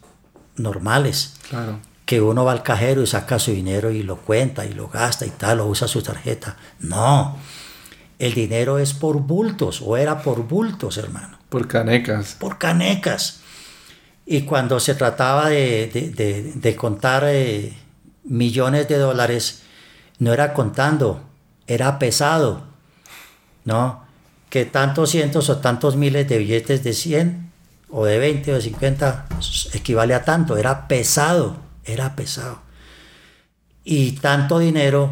[0.56, 1.36] normales.
[1.50, 1.80] Claro.
[2.06, 5.26] Que uno va al cajero y saca su dinero y lo cuenta y lo gasta
[5.26, 6.58] y tal, o usa su tarjeta.
[6.80, 7.38] No.
[8.18, 11.38] El dinero es por bultos, o era por bultos, hermano.
[11.50, 12.36] Por canecas.
[12.40, 13.42] Por canecas.
[14.30, 17.74] Y cuando se trataba de, de, contar eh,
[18.26, 19.62] millones de dólares,
[20.20, 21.22] no era contando,
[21.66, 22.64] era pesado,
[23.64, 24.06] ¿no?
[24.50, 27.52] que tantos cientos o tantos miles de billetes de 100
[27.90, 29.28] o de 20 o de 50
[29.74, 32.60] equivale a tanto, era pesado, era pesado.
[33.84, 35.12] Y tanto dinero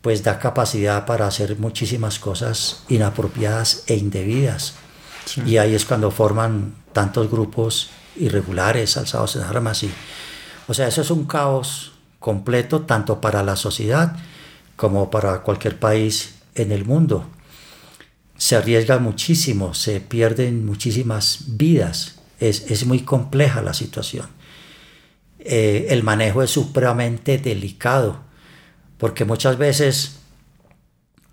[0.00, 4.74] pues da capacidad para hacer muchísimas cosas inapropiadas e indebidas.
[5.44, 9.82] Y ahí es cuando forman tantos grupos irregulares, alzados en armas.
[9.82, 9.90] Y,
[10.66, 14.16] o sea, eso es un caos completo tanto para la sociedad
[14.76, 17.26] como para cualquier país en el mundo.
[18.36, 22.20] Se arriesga muchísimo, se pierden muchísimas vidas.
[22.38, 24.26] Es, muy compleja la situación.
[25.40, 28.20] Eh, el manejo es supremamente delicado,
[28.96, 30.18] porque muchas veces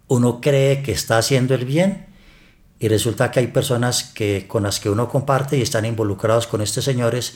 [0.08, 2.08] uno cree que está haciendo el bien
[2.80, 6.62] y resulta que hay personas que, con las que uno comparte y están involucrados con
[6.62, 7.36] estos señores,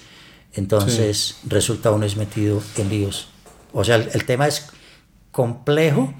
[0.54, 3.30] entonces resulta uno es metido en líos.
[3.72, 4.68] O sea, el, tema es
[5.32, 6.14] complejo,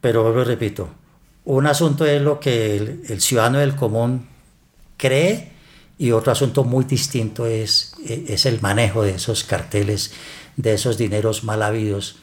[0.00, 0.88] pero lo repito,
[1.44, 4.28] un asunto es lo que el, ciudadano del común
[4.96, 5.52] cree
[5.98, 10.12] y otro asunto muy distinto es, es el manejo de esos carteles,
[10.56, 12.16] de esos dineros mal habidos,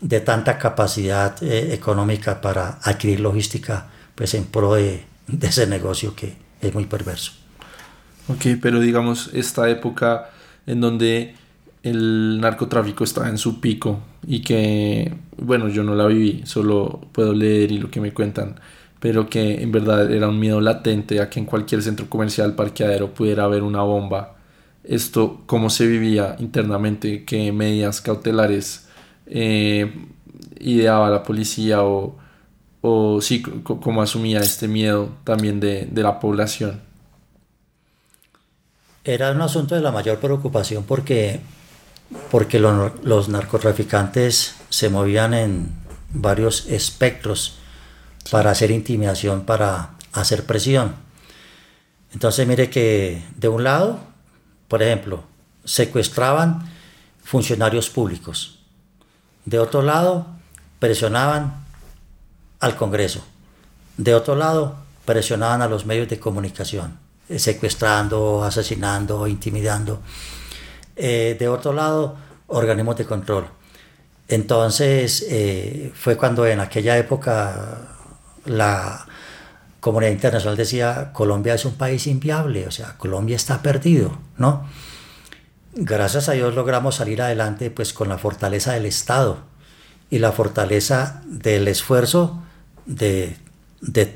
[0.00, 6.14] de tanta capacidad eh, económica para adquirir logística pues en pro de, de ese negocio
[6.14, 7.32] que es muy perverso.
[8.28, 10.30] Ok, pero digamos, esta época
[10.66, 11.34] en donde
[11.82, 17.32] el narcotráfico estaba en su pico y que, bueno, yo no la viví, solo puedo
[17.32, 18.56] leer y lo que me cuentan,
[18.98, 23.14] pero que en verdad era un miedo latente a que en cualquier centro comercial, parqueadero
[23.14, 24.36] pudiera haber una bomba.
[24.82, 27.24] Esto, ¿cómo se vivía internamente?
[27.24, 28.88] ¿Qué medidas cautelares
[29.26, 29.92] eh,
[30.58, 32.16] ideaba la policía o
[32.88, 36.80] o sí, como asumía este miedo también de, la población.
[39.02, 41.40] Era un asunto de la mayor preocupación porque,
[42.30, 45.72] porque los narcotraficantes se movían en
[46.10, 47.58] varios espectros
[48.30, 50.94] para hacer intimidación, para hacer presión.
[52.12, 53.98] Entonces mire que de un lado,
[54.68, 55.24] por ejemplo,
[55.64, 56.70] secuestraban
[57.24, 58.60] funcionarios públicos.
[59.44, 60.28] De otro lado,
[60.78, 61.65] presionaban
[62.66, 63.24] al Congreso.
[63.96, 66.98] De otro lado, presionaban a los medios de comunicación,
[67.28, 70.02] eh, secuestrando, asesinando, intimidando.
[70.96, 72.16] Eh, de otro lado,
[72.48, 73.46] organismos de control.
[74.28, 77.88] Entonces, eh, fue cuando en aquella época
[78.44, 79.06] la
[79.80, 84.66] comunidad internacional decía, Colombia es un país inviable, o sea, Colombia está perdido, ¿no?
[85.74, 89.38] Gracias a Dios logramos salir adelante pues con la fortaleza del Estado
[90.10, 92.42] y la fortaleza del esfuerzo
[92.86, 93.36] de,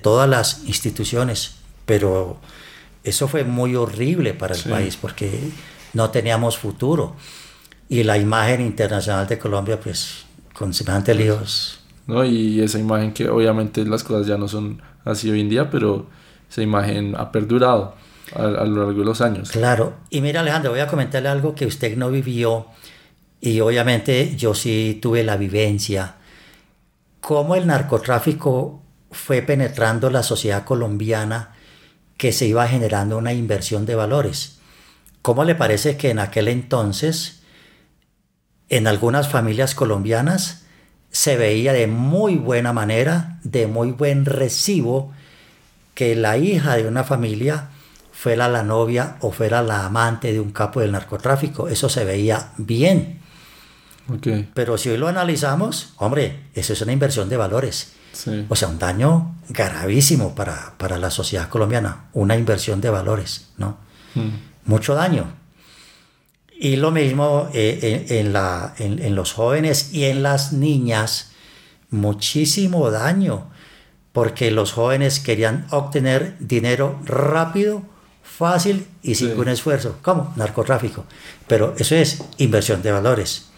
[0.02, 1.56] todas las instituciones,
[1.86, 2.38] pero
[3.04, 5.30] eso fue muy horrible para el país porque
[5.92, 7.16] no teníamos futuro.
[7.88, 11.80] Y la imagen internacional de Colombia, pues, con semejantes pues, líos.
[12.06, 15.70] No, y esa imagen que obviamente las cosas ya no son así hoy en día,
[15.70, 16.06] pero
[16.48, 17.96] esa imagen ha perdurado
[18.34, 19.50] a, a lo largo de los años.
[19.50, 22.66] Claro, y mira Alejandro, voy a comentarle algo que usted no vivió
[23.40, 26.16] y obviamente yo sí tuve la vivencia
[27.20, 31.54] cómo el narcotráfico fue penetrando la sociedad colombiana
[32.16, 34.58] que se iba generando una inversión de valores.
[35.22, 37.42] ¿Cómo le parece que en aquel entonces,
[38.68, 40.64] en algunas familias colombianas,
[41.10, 45.12] se veía de muy buena manera, de muy buen recibo,
[45.94, 47.68] que la hija de una familia
[48.12, 51.68] fuera la novia o fuera la amante de un capo del narcotráfico?
[51.68, 53.19] Eso se veía bien.
[54.54, 57.92] Pero si hoy lo analizamos, hombre, eso es una inversión de valores.
[58.48, 63.78] O sea, un daño gravísimo para, para, la sociedad colombiana, una inversión de valores, ¿no?
[64.14, 64.28] Mm.
[64.66, 65.32] Mucho daño.
[66.58, 71.30] Y lo mismo eh, en, la, en, los jóvenes y en las niñas,
[71.88, 73.46] muchísimo daño,
[74.12, 77.82] porque los jóvenes querían obtener dinero rápido,
[78.22, 79.98] fácil y sin un esfuerzo.
[80.02, 80.34] ¿Cómo?
[80.36, 81.06] Narcotráfico.
[81.46, 83.49] Pero eso es inversión de valores.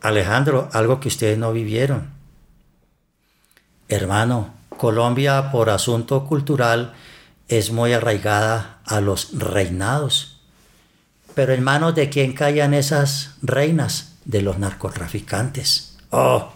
[0.00, 2.10] Alejandro, algo que ustedes no vivieron.
[3.88, 6.94] Hermano, Colombia por asunto cultural
[7.48, 10.40] es muy arraigada a los reinados.
[11.34, 14.14] Pero en manos de quién caían esas reinas?
[14.24, 15.98] De los narcotraficantes.
[16.10, 16.52] Oh,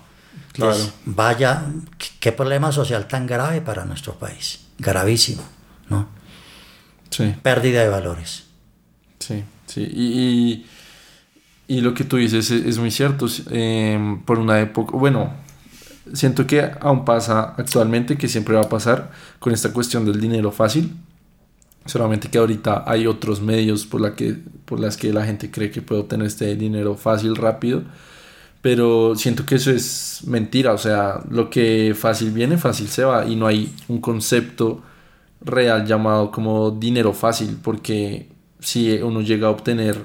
[0.53, 0.79] claro.
[1.05, 1.67] vaya,
[2.19, 4.61] qué problema social tan grave para nuestro país.
[4.79, 5.43] Gravísimo,
[5.89, 6.09] ¿no?
[7.11, 7.35] Sí.
[7.43, 8.45] Pérdida de valores.
[9.21, 9.83] Sí, sí.
[9.83, 10.67] y y
[11.81, 13.27] lo que tú dices es, muy cierto.
[13.51, 15.33] Em, por una época, bueno,
[16.13, 20.51] siento que aún pasa actualmente, que siempre va a pasar con esta cuestión del dinero
[20.51, 20.93] fácil.
[21.87, 25.71] Solamente que ahorita hay otros medios por, la que, por las que la gente cree
[25.71, 27.83] que puede obtener este dinero fácil, rápido.
[28.63, 30.73] Pero siento que eso es mentira.
[30.73, 33.27] O sea, lo que fácil viene, fácil se va.
[33.27, 34.83] Y no hay un concepto
[35.41, 37.59] real llamado como dinero fácil.
[37.63, 40.05] Porque si uno llega a obtener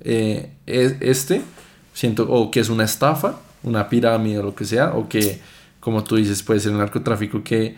[0.00, 1.42] eh, e, este,
[1.94, 5.40] siento o que es una estafa, una pirámide o lo que sea, o que,
[5.80, 7.76] como tú dices, puede ser un narcotráfico que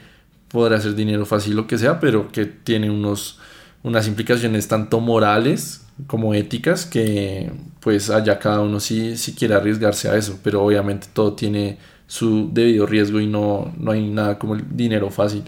[0.49, 3.39] podrá ser dinero fácil, lo que sea, pero que tiene unos,
[3.83, 10.09] unas implicaciones tanto morales como éticas que pues allá cada uno si, si quiere arriesgarse
[10.09, 14.55] a eso, pero obviamente todo tiene su debido riesgo y no, no hay nada como
[14.55, 15.45] el dinero fácil.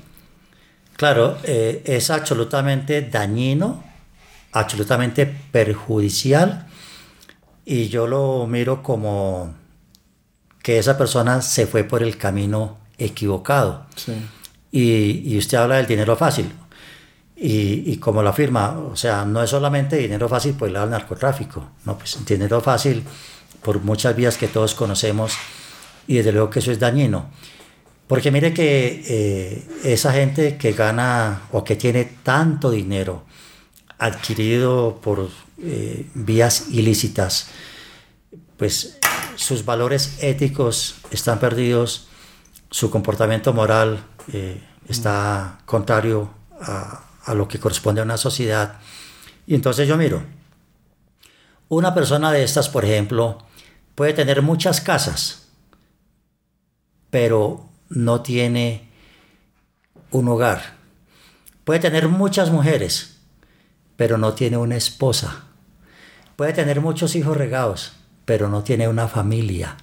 [0.97, 3.82] Claro, eh, es absolutamente dañino,
[4.53, 6.66] absolutamente perjudicial
[7.65, 9.55] y yo lo miro como
[10.63, 13.87] que esa persona se fue por el camino equivocado.
[14.71, 16.53] Y, y, usted habla del dinero fácil.
[17.37, 20.87] Y, y, como lo afirma, o sea, no es solamente dinero fácil por el lado
[20.87, 23.03] del narcotráfico, no, pues dinero fácil
[23.63, 25.33] por muchas vías que todos conocemos
[26.07, 27.31] y desde luego que eso es dañino.
[28.07, 33.25] Porque mire que eh, esa gente que gana o que tiene tanto dinero
[33.99, 35.31] adquirido por
[35.63, 37.49] eh, vías ilícitas,
[38.57, 38.99] pues
[39.37, 42.09] sus valores éticos están perdidos,
[42.71, 46.31] su comportamiento moral eh, está contrario
[46.61, 48.81] a, a lo que corresponde a una sociedad.
[49.47, 50.23] Y entonces yo miro,
[51.69, 53.39] una persona de estas, por ejemplo,
[53.95, 55.49] puede tener muchas casas,
[57.11, 58.89] pero no tiene
[60.11, 60.79] un hogar.
[61.65, 63.19] Puede tener muchas mujeres,
[63.97, 65.45] pero no tiene una esposa.
[66.41, 67.93] Puede tener muchos hijos regados,
[68.24, 69.76] pero no tiene una familia.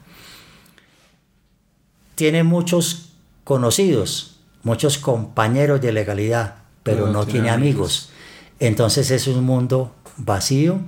[2.15, 3.11] Tiene muchos
[3.43, 8.09] conocidos, muchos compañeros de legalidad, pero, no, tiene, amigos.
[8.59, 10.79] Entonces es un mundo vacío.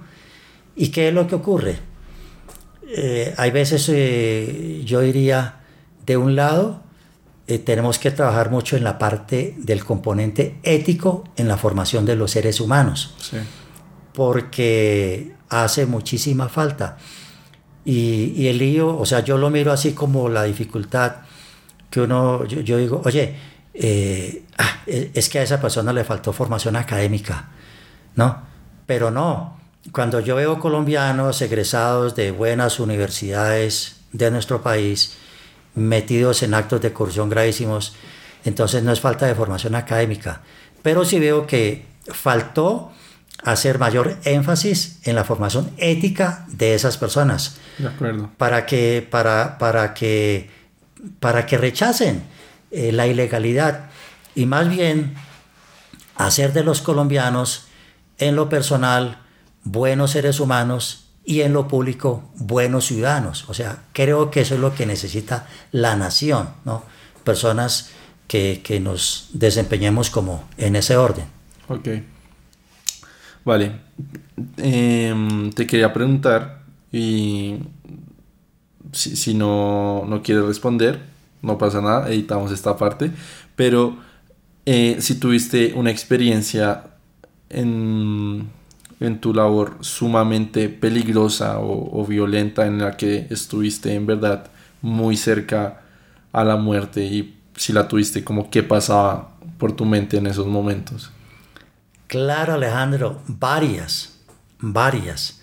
[0.75, 1.77] ¿Y qué es lo que ocurre?
[2.87, 5.59] Eh, hay veces eh, yo diría,
[6.03, 6.81] de un lado,
[7.45, 12.15] eh, tenemos que trabajar mucho en la parte del componente ético en la formación de
[12.15, 13.13] los seres humanos,
[14.13, 16.97] porque hace muchísima falta.
[17.85, 21.17] Y, el lío, o sea, yo lo miro así como la dificultad
[21.89, 23.35] que uno, yo, digo, oye,
[23.73, 27.49] eh, ah, es que a esa persona le faltó formación académica,
[28.15, 28.43] ¿no?
[28.85, 29.57] Pero no,
[29.91, 35.17] cuando yo veo colombianos egresados de buenas universidades de nuestro país,
[35.75, 37.95] metidos en actos de corrupción gravísimos.
[38.45, 40.41] Entonces no es falta de formación académica,
[40.81, 42.91] pero sí veo que faltó
[43.43, 47.57] hacer mayor énfasis en la formación ética de esas personas.
[47.77, 48.29] De acuerdo.
[48.37, 50.49] Para que, para, para que,
[51.19, 52.23] para que rechacen
[52.71, 53.89] eh, la ilegalidad
[54.35, 55.15] y más bien
[56.15, 57.67] hacer de los colombianos
[58.17, 59.19] en lo personal
[59.63, 63.47] buenos seres humanos y en lo público buenos ciudadanos.
[63.49, 66.83] O sea, creo que eso es lo que necesita la nación, ¿no?
[67.23, 67.91] Personas
[68.27, 71.25] que, que nos desempeñemos como en ese orden.
[71.67, 71.87] Ok.
[73.45, 73.71] Vale.
[74.57, 77.55] Em, te quería preguntar y
[78.91, 80.99] si, si no, no quieres responder,
[81.41, 83.11] no pasa nada, editamos esta parte,
[83.55, 83.97] pero
[84.65, 86.83] eh, si tuviste una experiencia
[87.49, 88.49] en
[88.99, 94.47] en tu labor sumamente peligrosa o, violenta en la que estuviste en verdad
[94.81, 95.81] muy cerca
[96.31, 100.47] a la muerte y si la tuviste, como qué pasaba por tu mente en esos
[100.47, 101.11] momentos.
[102.09, 104.17] Claro, Alejandro, varias,
[104.59, 105.39] varias.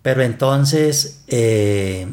[0.00, 2.06] Pero entonces, eh,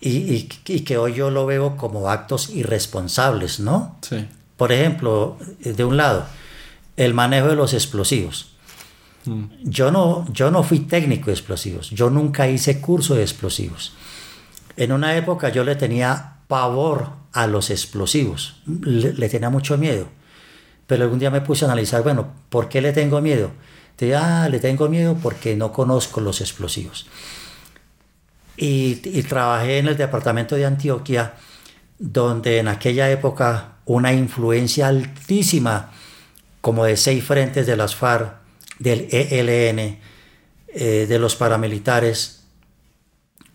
[0.00, 3.96] y, que hoy yo lo veo como actos irresponsables, ¿no?
[4.02, 4.28] Sí.
[4.58, 6.26] Por ejemplo, de un lado,
[6.96, 8.50] el manejo de los explosivos.
[9.62, 13.94] Yo no, yo no fui técnico de explosivos, yo nunca hice curso de explosivos.
[14.76, 20.08] En una época yo le tenía pavor a los explosivos, le, tenía mucho miedo.
[20.86, 23.50] Pero algún día me puse a analizar, bueno, ¿por qué le tengo miedo?
[23.96, 27.06] Te ah, le tengo miedo porque no conozco los explosivos.
[28.56, 31.34] Y, y trabajé en el departamento de Antioquia,
[31.98, 35.92] donde en aquella época una influencia altísima,
[36.60, 38.34] como de seis frentes de las FARC,
[38.78, 39.98] del ELN,
[40.68, 42.44] eh, de los paramilitares,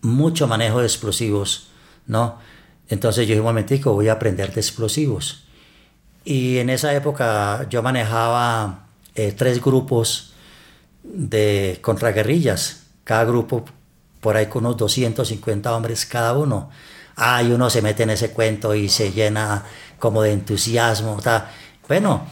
[0.00, 1.68] mucho manejo de explosivos,
[2.06, 2.38] ¿no?
[2.88, 5.44] Entonces yo dije, un momentico, voy a aprender de explosivos.
[6.24, 10.34] Y en esa época yo manejaba eh, tres grupos
[11.02, 13.64] de contraguerrillas, cada grupo
[14.20, 16.70] por ahí con unos 250 hombres cada uno.
[17.16, 19.64] Ah, y uno se mete en ese cuento y se llena
[19.98, 21.18] como de entusiasmo.
[21.88, 22.26] Bueno,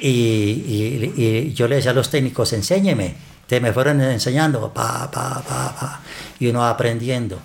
[0.00, 3.14] y, yo le decía a los técnicos, enséñeme.
[3.46, 6.00] Te me fueron enseñando, pa, pa, pa, pa,
[6.40, 7.38] y uno aprendiendo.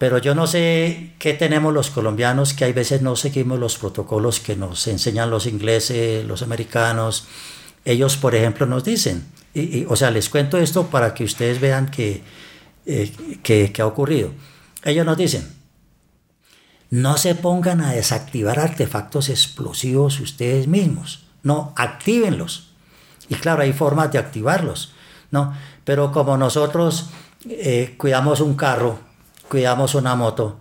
[0.00, 4.40] Pero yo no sé qué tenemos los colombianos, que hay veces no seguimos los protocolos
[4.40, 7.26] que nos enseñan los ingleses, los americanos.
[7.84, 11.90] Ellos, por ejemplo, nos dicen, y, o sea, les cuento esto para que ustedes vean
[11.90, 12.22] que,
[12.86, 14.32] eh, que, ha ocurrido.
[14.84, 15.46] Ellos nos dicen,
[16.88, 21.26] no se pongan a desactivar artefactos explosivos ustedes mismos.
[21.42, 22.70] No, actívenlos.
[23.28, 24.94] Y claro, hay formas de activarlos,
[25.30, 25.54] ¿no?
[25.84, 27.10] Pero como nosotros
[27.46, 29.09] eh, cuidamos un carro,
[29.50, 30.56] cuidamos una moto,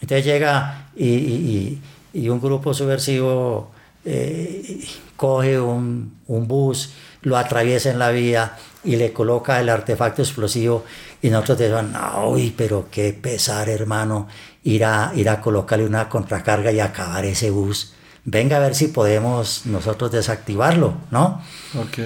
[0.00, 1.78] entonces llega y,
[2.14, 3.70] un grupo subversivo
[4.04, 4.84] eh,
[5.16, 10.84] coge un, un bus, lo atraviesa en la vía y le coloca el artefacto explosivo
[11.22, 11.84] y nosotros decimos,
[12.26, 14.26] uy, pero qué pesar, hermano,
[14.64, 17.94] ir a, ir a colocarle una contracarga y acabar ese bus.
[18.24, 21.42] Venga a ver si podemos nosotros desactivarlo, ¿no?
[21.78, 21.98] Ok.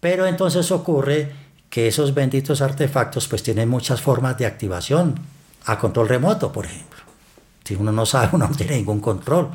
[0.00, 1.32] Pero entonces ocurre
[1.70, 5.20] que esos benditos artefactos pues tienen muchas formas de activación,
[5.66, 6.98] a control remoto, por ejemplo.
[7.64, 9.50] Si uno no sabe, uno no tiene ningún control.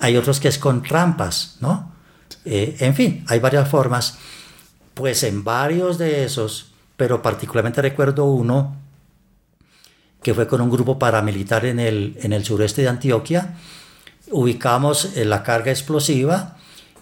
[0.00, 1.92] Hay otros que es con trampas, ¿no?
[2.44, 4.18] Eh, en fin, hay varias formas.
[4.94, 8.74] Pues en varios de esos pero particularmente recuerdo uno
[10.20, 13.54] que fue con un grupo paramilitar en el, en el sureste de Antioquia.
[14.32, 16.56] Ubicamos eh, la carga explosiva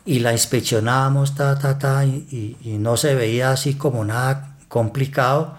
[0.05, 5.57] y la inspeccionábamos, ta, ta, ta, y, no se veía así como nada complicado.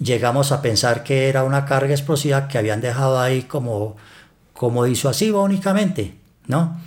[0.00, 3.96] Llegamos a pensar que era una carga explosiva que habían dejado ahí como,
[4.52, 6.14] como disuasiva únicamente,
[6.46, 6.80] ¿no?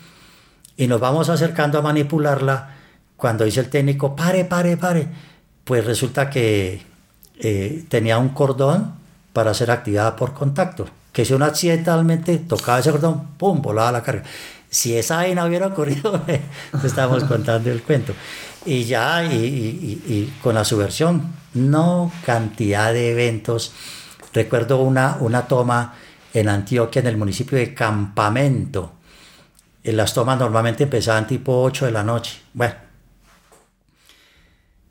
[0.76, 2.76] Y nos vamos acercando a manipularla
[3.16, 5.08] cuando dice el técnico, pare, pare, pare
[5.64, 6.82] pues resulta que
[7.40, 8.94] eh, tenía un cordón
[9.32, 10.88] para ser activada por contacto.
[11.12, 13.62] Que si uno accidentalmente tocaba ese cordón, ¡pum!
[13.62, 14.24] volaba la carga.
[14.70, 16.22] Si esa vaina hubiera ocurrido,
[16.84, 18.14] estamos contando el cuento.
[18.66, 23.74] Y ya, y, y, con la subversión, no cantidad de eventos.
[24.34, 25.96] Recuerdo una, una toma
[26.34, 28.94] en Antioquia, en el municipio de Campamento.
[29.84, 32.40] En las tomas normalmente empezaban tipo 8 de la noche.
[32.54, 32.76] Bueno,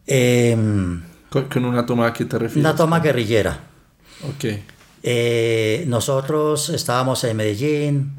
[0.07, 2.65] Em, ¿Con, una toma a qué te refieres?
[2.65, 3.59] Una toma guerrillera.
[4.29, 4.45] Ok.
[5.03, 8.13] Eh, nosotros estábamos en Medellín,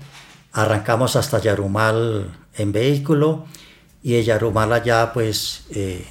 [0.54, 3.46] arrancamos hasta Yarumal en vehículo
[4.04, 6.06] y en Yarumal allá pues eh,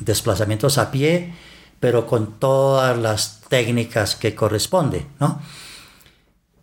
[0.00, 1.34] desplazamientos a pie,
[1.80, 5.40] pero con todas las técnicas que corresponde, ¿no?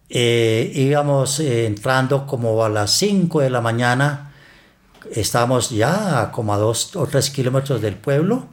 [0.09, 4.33] Eh, íbamos entrando como a las 5 de la mañana
[5.11, 8.47] estábamos ya como a dos o tres kilómetros del pueblo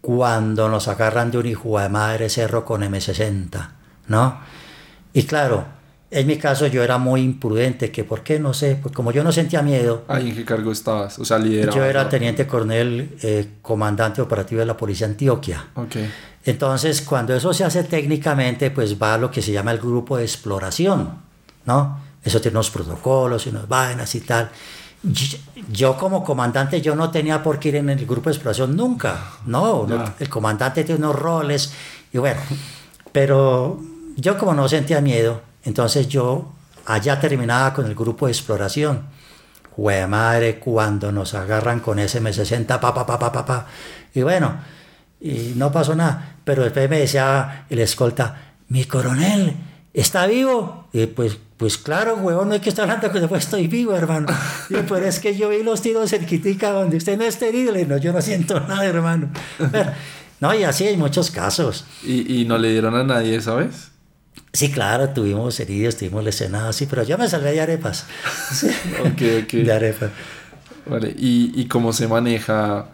[0.00, 3.70] cuando nos agarran de un hijo de madre cerro con M60,
[4.08, 4.40] ¿no?
[5.14, 5.64] Y claro,
[6.14, 9.24] en mi caso yo era muy imprudente, que por qué, no sé, pues como yo
[9.24, 10.04] no sentía miedo.
[10.08, 11.18] ¿en qué cargo estabas?
[11.18, 11.76] O sea, lideraba.
[11.76, 15.66] Yo era teniente coronel, eh, comandante operativo de la Policía Antioquia.
[15.74, 16.10] Okay.
[16.44, 20.16] Entonces, cuando eso se hace técnicamente, pues va a lo que se llama el grupo
[20.16, 21.10] de exploración,
[21.66, 22.00] ¿no?
[22.22, 24.50] Eso tiene unos protocolos y unas vainas y tal
[25.70, 29.18] yo como comandante yo no tenía por qué ir en el grupo de exploración nunca,
[29.46, 29.86] no,
[30.18, 31.72] el comandante tiene unos roles
[32.12, 32.40] y bueno,
[33.12, 33.80] pero
[34.16, 36.52] yo como no sentía miedo, entonces yo
[36.86, 39.02] allá terminaba con el grupo de exploración.
[39.74, 43.66] Jue madre, cuando nos agarran con ese M60, pa, pa, pa, pa, pa, pa.
[44.14, 44.56] Y bueno,
[45.20, 46.36] y no pasó nada.
[46.44, 49.56] Pero después me decía el escolta, mi coronel,
[49.92, 50.88] ¿está vivo?
[50.92, 54.26] Y pues pues claro, huevón, no hay que estar hablando que después estoy vivo, hermano.
[54.68, 57.86] Y pues es que yo vi los tiros cerquitica donde usted no es terrible.
[57.86, 59.30] No, yo no siento nada, hermano.
[60.40, 61.86] no, y así hay muchos casos.
[62.02, 63.92] ¿Y, ¿Y, no le dieron a nadie, sabes?
[64.52, 68.06] Sí, claro, tuvimos heridos, tuvimos lesionados, sí, pero yo me salvé de arepas.
[69.00, 69.52] ok.
[69.52, 70.10] De arepas.
[70.86, 72.86] Vale, ¿Y, ¿y, cómo se maneja?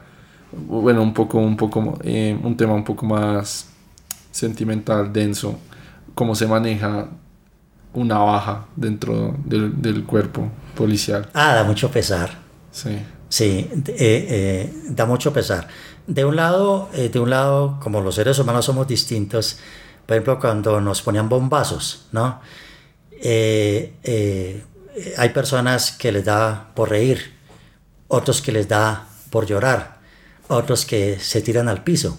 [0.53, 3.69] Bueno, un poco, un poco, eh, un tema un poco más
[4.31, 5.59] sentimental, denso.
[6.15, 7.09] ¿Cómo se maneja
[7.93, 11.29] una baja dentro del, cuerpo policial.
[11.35, 12.31] Ah, da mucho pesar.
[12.71, 12.99] Sí.
[13.29, 15.69] Sí, eh, eh, da mucho pesar.
[16.07, 19.59] De un lado, de un lado, como los seres humanos somos distintos,
[20.11, 22.41] por ejemplo, cuando nos ponían bombazos, ¿no?
[23.23, 27.33] hay personas que les da por reír,
[28.09, 30.01] otros que les da por llorar,
[30.49, 32.19] otros que se tiran al piso.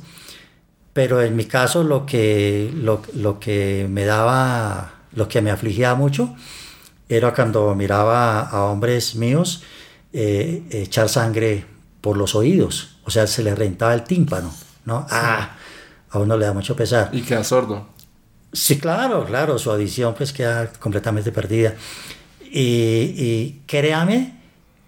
[0.93, 5.93] Pero en mi caso lo que, lo, lo que me daba lo que me afligía
[5.93, 6.33] mucho
[7.09, 9.63] era cuando miraba a hombres míos
[10.13, 11.65] eh, echar sangre
[11.99, 14.55] por los oídos, o sea, se le rentaba el tímpano,
[14.85, 15.05] ¿no?
[15.09, 15.57] Ah,
[16.11, 17.09] a uno le da mucho pesar.
[17.13, 17.87] Y queda sordo.
[18.53, 21.75] Sí, claro, claro, su audición pues queda completamente perdida.
[22.53, 24.39] Y, créame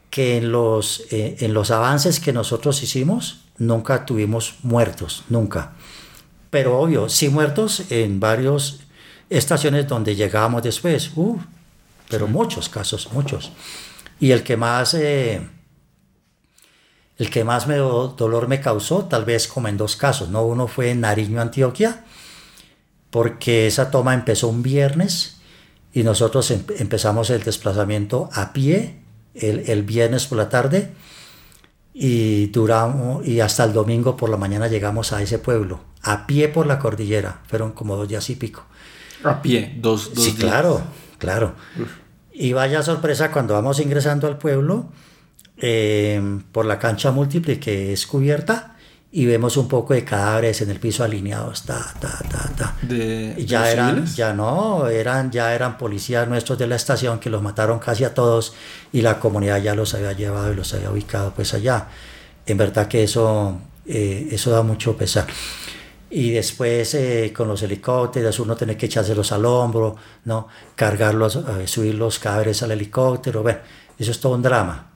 [0.09, 5.73] que en los, eh, en los avances que nosotros hicimos, nunca tuvimos muertos, nunca.
[6.49, 8.81] Pero obvio, sí muertos en varios
[9.29, 11.39] estaciones donde llegábamos después, uh,
[12.09, 13.51] pero muchos casos, muchos.
[14.19, 15.41] Y el que más, eh,
[17.17, 20.43] El que más me dolor me causó, tal vez como en dos casos, ¿no?
[20.43, 22.03] Uno fue en Nariño, Antioquia,
[23.11, 25.37] porque esa toma empezó un viernes
[25.93, 28.99] y nosotros em-, empezamos el desplazamiento a pie
[29.35, 30.91] el, el, viernes por la tarde
[31.93, 36.49] y duramos y hasta el domingo por la mañana llegamos a ese pueblo a pie
[36.49, 38.65] por la cordillera fueron como dos días y pico.
[39.23, 40.81] A pie dos, dos sí claro
[41.17, 41.53] claro.
[42.33, 44.87] Y vaya sorpresa cuando vamos ingresando al pueblo
[45.65, 46.21] eh,
[46.51, 48.75] por la cancha múltiple que es cubierta
[49.13, 52.75] y vemos un poco de cadáveres en el piso alineados, ta, ta, ta, ta.
[52.81, 54.15] ¿De, ya de eran, civiles?
[54.17, 58.13] ya no, eran, ya eran policías nuestros de la estación que los mataron casi a
[58.13, 58.55] todos
[58.91, 61.87] y la comunidad ya los había llevado y los había ubicado pues allá.
[62.45, 65.27] En verdad que eso, eh, eso da mucho pesar.
[66.09, 69.95] Y después eh, con los helicópteros uno tiene que echárselos al hombro,
[70.25, 70.49] ¿no?
[70.75, 73.59] cargarlos, eh, subir los cadáveres al helicóptero, bueno,
[73.97, 74.92] eso es todo un drama.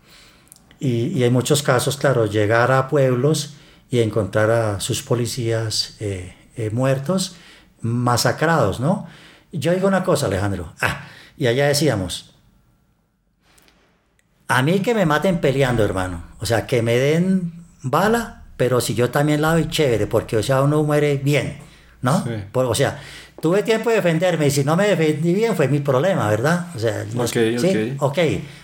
[0.79, 3.55] Y, y en muchos casos, claro, llegar a pueblos
[3.89, 7.35] y encontrar a sus policías eh, eh, muertos,
[7.81, 9.07] masacrados, ¿no?
[9.51, 10.73] Yo digo una cosa, Alejandro.
[10.81, 12.33] Ah, y allá decíamos,
[14.47, 16.23] a mí que me maten peleando, hermano.
[16.39, 20.43] O sea, que me den bala, pero si yo también la doy, chévere, porque, o
[20.43, 21.57] sea, uno muere bien,
[22.01, 22.23] ¿no?
[22.23, 22.31] Sí.
[22.51, 22.99] Por- o sea,
[23.41, 26.67] tuve tiempo de defenderme y si no me defendí bien fue mi problema, ¿verdad?
[26.75, 27.29] O sea, nos-
[27.61, 28.17] sí, ok.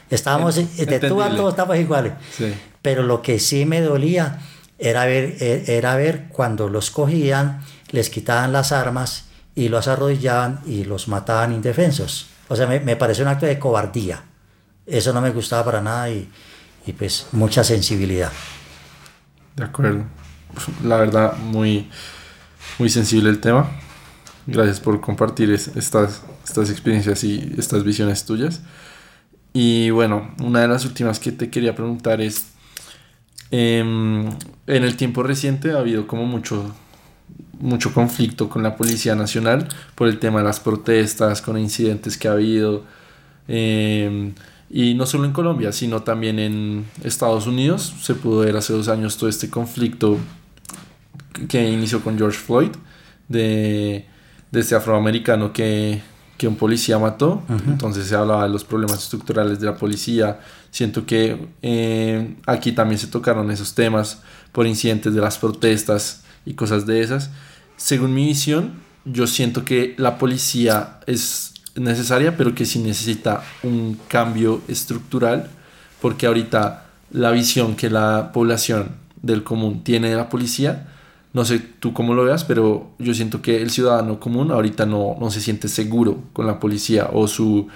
[0.10, 2.14] Estábamos, de tú a todos estamos iguales.
[2.38, 2.54] Sí.
[2.82, 4.40] Pero lo que sí me dolía
[4.78, 9.26] era ver, e- era ver cuando los cogían, les quitaban las armas
[9.56, 12.28] y los arrodillaban y los mataban indefensos.
[12.50, 14.24] O sea, me, me pareció un acto de cobardía.
[14.86, 16.30] Eso no me gustaba para nada y,
[16.86, 18.32] y pues mucha sensibilidad.
[19.56, 20.04] De acuerdo.
[20.84, 21.90] La verdad, muy,
[22.80, 23.72] muy sensible el tema.
[24.46, 28.62] Gracias por compartir es- estas, estas experiencias y estas visiones tuyas.
[29.54, 32.48] Y bueno, una de las últimas que te quería preguntar es,
[33.52, 34.26] em,
[34.68, 36.74] en el tiempo reciente ha habido como mucho,
[37.60, 42.28] mucho conflicto con la Policía Nacional por el tema de las protestas, con incidentes que
[42.28, 42.84] ha habido.
[43.48, 44.34] em,
[44.70, 47.94] y no solo en Colombia, sino también en Estados Unidos.
[48.02, 50.18] Se pudo ver hace dos años todo este conflicto
[51.50, 52.70] que inició con George Floyd,
[53.28, 54.06] de,
[54.54, 56.00] de este afroamericano que,
[56.38, 57.42] que un policía mató.
[57.68, 60.42] Entonces se hablaba de los problemas estructurales de la policía.
[60.70, 64.22] Siento que eh, aquí también se tocaron esos temas
[64.52, 67.32] por incidentes de las protestas y cosas de esas.
[67.78, 68.74] Según mi visión,
[69.06, 75.50] yo siento que la policía es necesaria, pero que sí necesita un cambio estructural,
[76.00, 80.93] porque ahorita la visión que la población del común tiene de la policía,
[81.34, 85.18] no sé tú cómo lo veas, pero yo siento que el ciudadano común ahorita no,
[85.20, 87.68] no se siente seguro con la policía o su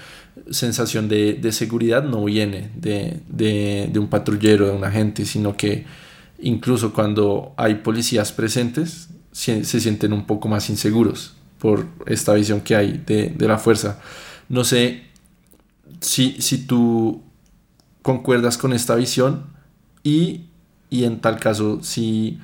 [0.52, 5.86] sensación de, de seguridad no viene de, de, un patrullero, de un agente, sino que
[6.40, 12.62] incluso cuando hay policías presentes, se, se sienten un poco más inseguros por esta visión
[12.62, 14.00] que hay de, de la fuerza.
[14.50, 15.04] No sé
[16.00, 17.24] si, si tú
[18.04, 19.48] concuerdas con esta visión
[20.04, 20.46] y,
[20.92, 22.40] y en tal caso, si,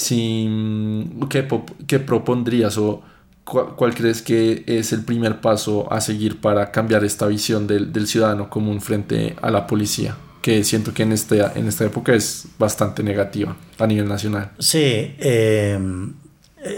[0.00, 1.46] si ¿qué,
[1.86, 3.02] qué propondrías o
[3.44, 8.06] cuál, crees que es el primer paso a seguir para cambiar esta visión del, del
[8.06, 10.16] ciudadano común frente a la policía?
[10.42, 14.52] Que siento que en esta, en esta época es bastante negativa a nivel nacional.
[14.58, 15.78] Sí, eh,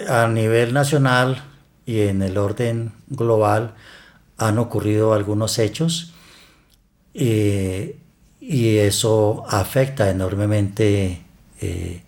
[0.08, 1.42] a nivel nacional
[1.86, 3.74] y en el orden global
[4.36, 6.12] han ocurrido algunos hechos
[7.14, 7.96] eh,
[8.40, 11.22] y eso afecta enormemente
[11.60, 12.02] eh,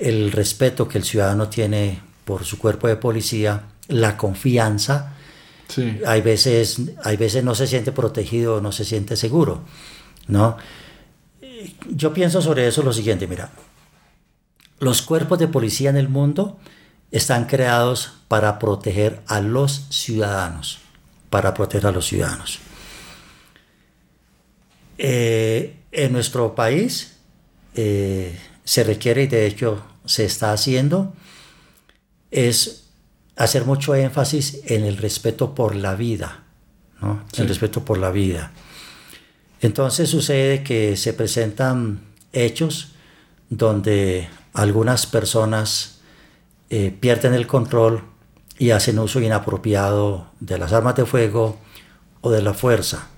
[0.00, 5.14] el respeto que el ciudadano tiene por su cuerpo de policía, la confianza.
[5.68, 6.00] Sí.
[6.06, 9.62] Hay veces, hay veces no se siente protegido, no se siente seguro,
[10.28, 10.56] ¿no?
[11.90, 13.50] Yo pienso sobre eso lo siguiente, mira,
[14.80, 16.58] los cuerpos de policía en el mundo
[17.10, 20.78] están creados para proteger a los ciudadanos,
[21.30, 22.58] para proteger a los ciudadanos.
[24.98, 27.16] Eh, en nuestro país
[27.74, 31.12] eh, se requiere, y de hecho se está haciendo,
[32.30, 32.88] es
[33.36, 36.44] hacer mucho énfasis en el respeto por la vida,
[37.00, 37.24] ¿no?
[37.32, 37.42] Sí.
[37.42, 38.52] El respeto por la vida.
[39.60, 42.00] Entonces sucede que se presentan
[42.32, 42.92] hechos
[43.48, 46.00] donde algunas personas
[46.70, 48.04] eh, pierden el control
[48.58, 51.58] y hacen uso inapropiado de las armas de fuego
[52.20, 53.08] o de la fuerza.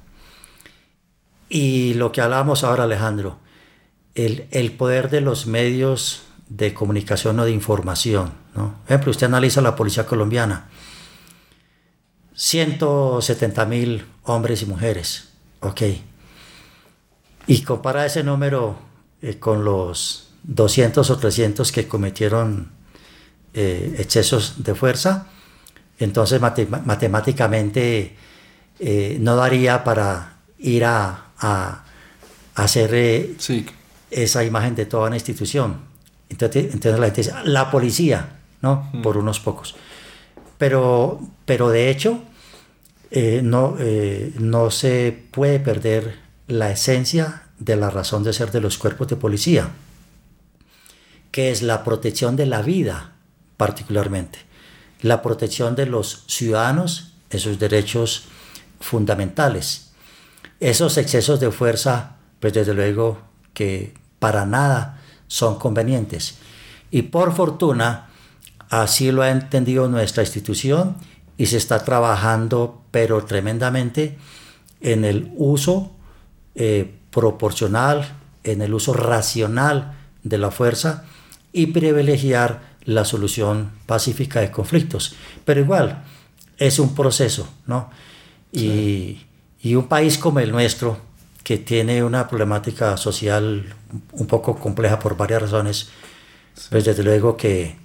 [1.49, 3.39] Y lo que hablábamos ahora, Alejandro,
[4.17, 8.33] el, el poder de los medios de comunicación o de información.
[8.55, 8.75] ¿no?
[8.83, 10.69] Por ejemplo, usted analiza la policía colombiana.
[12.35, 15.29] 170 mil hombres y mujeres.
[15.61, 15.83] Ok.
[17.47, 18.79] Y compara ese número
[19.23, 22.73] eh, con los 200 o 300 que cometieron
[23.55, 25.29] eh, excesos de fuerza,
[25.99, 28.17] entonces matemáticamente
[28.79, 31.85] eh, no daría para ir a, a,
[32.55, 32.91] hacer
[34.23, 35.81] esa imagen de toda una institución.
[36.29, 38.89] Entonces, entonces la gente dice, la policía, ¿no?
[38.93, 39.03] Mm.
[39.03, 39.77] Por unos pocos.
[40.59, 42.23] Pero, pero de hecho,
[43.43, 43.77] no,
[44.39, 46.17] no se puede perder
[46.49, 49.69] la esencia de la razón de ser de los cuerpos de policía,
[51.31, 53.13] que es la protección de la vida
[53.57, 54.39] particularmente,
[55.03, 58.25] la protección de los ciudadanos esos derechos
[58.81, 59.91] fundamentales.
[60.61, 63.19] Esos excesos de fuerza, pues desde luego
[63.53, 66.39] que para nada son convenientes.
[66.91, 68.09] Y por fortuna,
[68.71, 70.97] así lo ha entendido nuestra institución
[71.37, 74.19] y se está trabajando, pero tremendamente,
[74.81, 75.93] en el uso
[76.55, 78.15] eh, proporcional,
[78.45, 81.05] en el uso racional de la fuerza
[81.53, 85.17] y privilegiar la solución pacífica de conflictos.
[85.45, 86.05] Pero igual,
[86.59, 87.91] es un proceso, ¿no?
[88.53, 89.23] Y,
[89.75, 90.97] un país como el nuestro,
[91.47, 93.73] que tiene una problemática social
[94.11, 95.91] un poco compleja por varias razones,
[96.71, 97.77] pues desde luego que,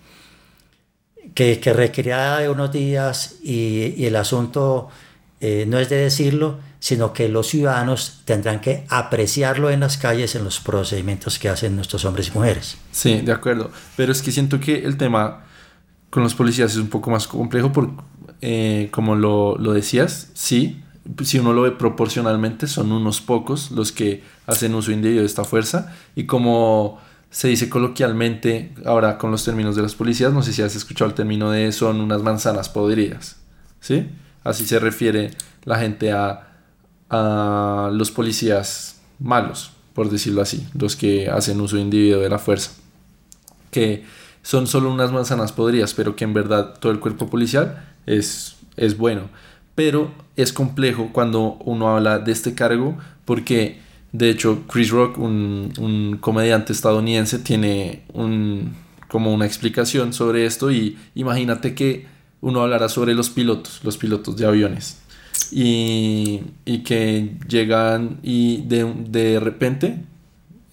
[1.36, 4.90] que, que requerirá de unos días y, el asunto
[5.42, 10.34] eh, no es de decirlo, sino que los ciudadanos tendrán que apreciarlo en las calles,
[10.34, 12.80] en los procedimientos que hacen nuestros hombres y mujeres.
[12.92, 13.70] Sí, de acuerdo.
[13.96, 15.46] Pero es que siento que el tema
[16.10, 17.94] con los policías es un poco más complejo, porque,
[18.42, 20.82] eh, como lo, lo decías, sí,
[21.24, 25.44] si uno lo ve proporcionalmente, son unos pocos los que hacen uso indebido de esta
[25.44, 25.94] fuerza.
[26.16, 30.62] Y como se dice coloquialmente, ahora con los términos de las policías, no sé si
[30.62, 33.38] has escuchado el término de son unas manzanas podridas.
[33.80, 34.10] ¿Sí?
[34.44, 35.32] Así se refiere
[35.66, 36.52] la gente a
[37.12, 42.72] a los policías malos, por decirlo así, los que hacen uso indebido de la fuerza,
[43.70, 44.06] que
[44.42, 48.98] son solo unas manzanas podridas, pero que en verdad todo el cuerpo policial es, es
[48.98, 49.30] bueno.
[49.84, 53.80] Pero es complejo cuando uno habla de este cargo porque
[54.12, 58.76] de hecho Chris Rock, un, comediante estadounidense, tiene un,
[59.08, 62.06] como una explicación sobre esto y imagínate que
[62.41, 65.02] uno hablará sobre los pilotos, los pilotos de aviones
[65.52, 66.41] y,
[66.86, 69.98] que llegan y de, de repente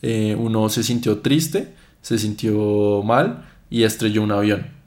[0.02, 1.72] eh, uno se sintió triste,
[2.02, 4.77] se sintió mal y estrelló un avión.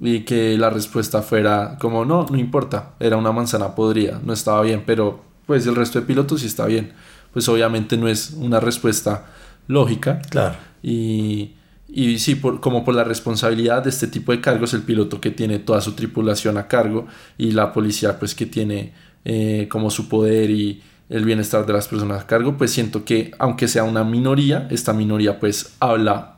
[0.00, 4.62] Y que la respuesta fuera como no, no importa, era una manzana podrida, no estaba
[4.62, 6.92] bien, pero pues el resto de pilotos sí está bien.
[7.32, 9.26] Pues obviamente no es una respuesta
[9.68, 10.20] lógica.
[10.30, 10.56] Claro.
[10.82, 11.52] Y,
[11.88, 15.30] y sí, por, como por la responsabilidad de este tipo de cargos, el piloto que
[15.30, 17.06] tiene toda su tripulación a cargo
[17.36, 18.92] y la policía pues que tiene
[19.24, 23.32] eh, como su poder y el bienestar de las personas a cargo, pues siento que
[23.38, 26.36] aunque sea una minoría, esta minoría pues habla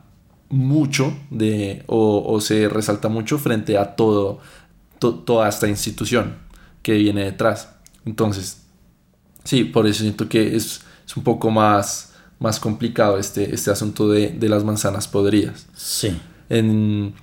[0.53, 4.39] mucho de o, se resalta mucho frente a todo,
[4.99, 6.35] toda esta institución
[6.83, 7.69] que viene detrás.
[8.05, 8.61] Entonces,
[9.43, 14.07] sí, por eso siento que es, es un poco más, más complicado este, este asunto
[14.09, 15.65] de, de las manzanas podridas.
[15.75, 16.15] Sí.
[16.49, 17.15] En,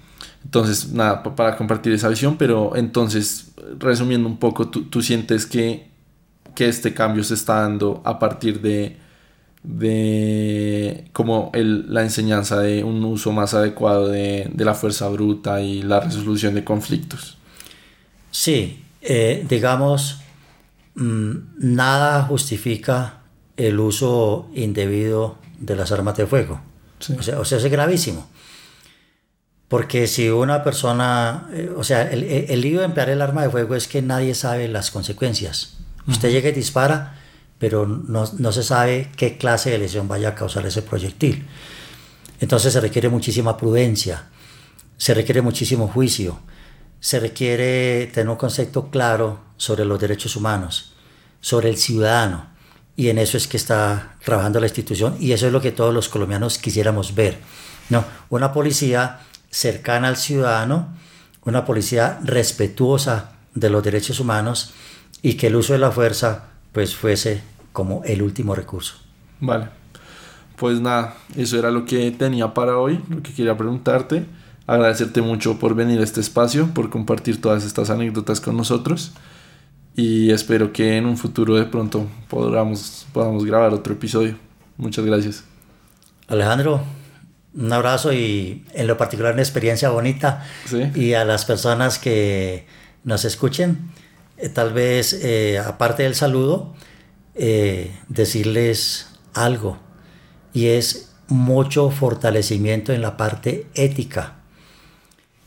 [0.45, 5.91] entonces, nada, para compartir esa visión, pero entonces, resumiendo un poco, tú, sientes que,
[6.55, 8.97] que, este cambio se está dando a partir de,
[9.63, 15.61] de como el, la enseñanza de un uso más adecuado de, de la fuerza bruta
[15.61, 17.37] y la resolución de conflictos.
[18.31, 20.21] Sí, eh, digamos,
[20.95, 23.21] mm, nada justifica
[23.57, 26.61] el uso indebido de las armas de fuego.
[27.19, 28.29] O, sea, o sea, es gravísimo.
[29.69, 33.51] Porque si una persona, eh, o sea, el, el, lío de emplear el arma de
[33.51, 35.79] fuego es que nadie sabe las consecuencias.
[36.07, 37.20] Usted llega y dispara,
[37.61, 41.47] pero no, no, se sabe qué clase de lesión vaya a causar ese proyectil.
[42.41, 44.31] Entonces se requiere muchísima prudencia,
[44.97, 46.41] se requiere muchísimo juicio,
[47.01, 50.95] se requiere tener un concepto claro sobre los derechos humanos,
[51.43, 52.49] sobre el ciudadano.
[52.97, 55.93] Y en eso es que está trabajando la institución y eso es lo que todos
[55.93, 57.39] los colombianos quisiéramos ver.
[57.91, 59.21] No, una policía
[59.51, 60.97] cercana al ciudadano,
[61.45, 64.73] una policía respetuosa de los derechos humanos
[65.21, 67.43] y que el uso de la fuerza pues fuese
[67.73, 68.95] como el último recurso.
[69.41, 69.69] Vale.
[70.57, 74.27] Pues nada, eso era lo que tenía para hoy, lo que quería preguntarte.
[74.67, 79.13] Agradecerte mucho por venir a este espacio, por compartir todas estas anécdotas con nosotros.
[79.97, 84.37] Y espero que en un futuro de pronto podamos, podamos grabar otro episodio.
[84.77, 85.45] Muchas gracias.
[86.29, 86.83] Alejandro,
[87.55, 90.47] un abrazo y en lo particular una experiencia bonita.
[90.95, 92.67] Y a las personas que
[93.03, 93.91] nos escuchen,
[94.49, 96.75] tal vez eh, aparte del saludo,
[97.35, 99.79] eh, decirles algo.
[100.53, 104.37] Y es mucho fortalecimiento en la parte ética,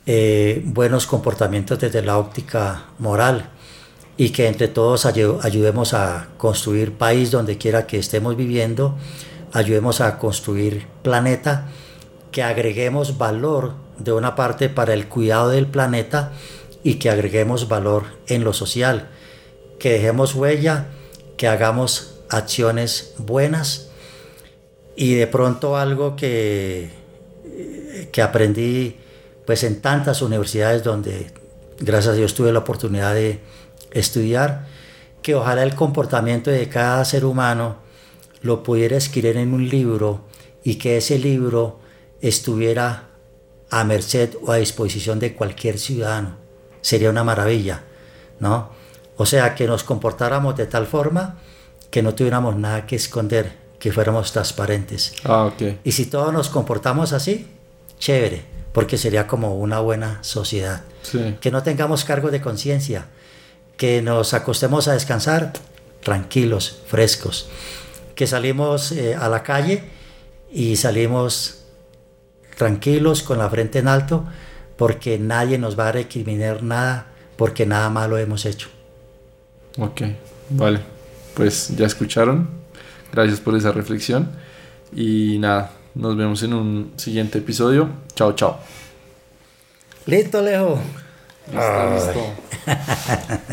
[0.05, 3.49] eh, buenos comportamientos desde la óptica moral
[4.15, 8.95] y que entre todos ayudemos a construir país donde quiera que estemos viviendo,
[9.51, 11.67] ayudemos a construir planeta,
[12.31, 16.31] que agreguemos valor de una parte para el cuidado del planeta
[16.83, 19.09] y que agreguemos valor en lo social,
[19.79, 20.87] que dejemos huella,
[21.37, 23.89] que hagamos acciones buenas
[24.95, 26.89] y de pronto algo que,
[28.11, 28.97] que aprendí
[29.45, 31.31] pues en tantas universidades donde
[31.79, 33.39] gracias a Dios tuve la oportunidad de
[33.91, 34.67] estudiar,
[35.21, 37.77] que ojalá el comportamiento de cada ser humano
[38.41, 40.25] lo pudiera escribir en un libro
[40.63, 41.79] y que ese libro
[42.21, 43.09] estuviera
[43.69, 46.42] a merced o a disposición de cualquier ciudadano.
[46.83, 47.81] Sería una maravilla,
[48.39, 48.69] ¿no?
[49.17, 51.39] O sea, que nos comportáramos de tal forma
[51.89, 55.13] que no tuviéramos nada que esconder, que fuéramos transparentes.
[55.23, 55.79] Ah, ok.
[55.83, 57.47] Y si todos nos comportamos así,
[57.99, 58.43] chévere,
[58.73, 60.81] porque sería como una buena sociedad.
[61.03, 61.37] Sí.
[61.39, 63.05] Que no tengamos cargo de conciencia,
[63.77, 65.53] que nos acostemos a descansar
[66.03, 67.47] tranquilos, frescos,
[68.15, 69.83] que salimos eh, a la calle
[70.51, 71.63] y salimos
[72.57, 74.25] tranquilos con la frente en alto
[74.77, 78.69] porque nadie nos va a recriminar nada porque nada malo hemos hecho.
[79.77, 80.01] Ok,
[80.49, 80.79] vale.
[81.33, 82.49] Pues ya escucharon.
[83.11, 84.31] Gracias por esa reflexión.
[84.95, 87.89] Y nada, nos vemos en un siguiente episodio.
[88.15, 88.59] Chao, chao.
[90.05, 90.79] Listo, Lejo.
[91.51, 93.39] Listo, listo.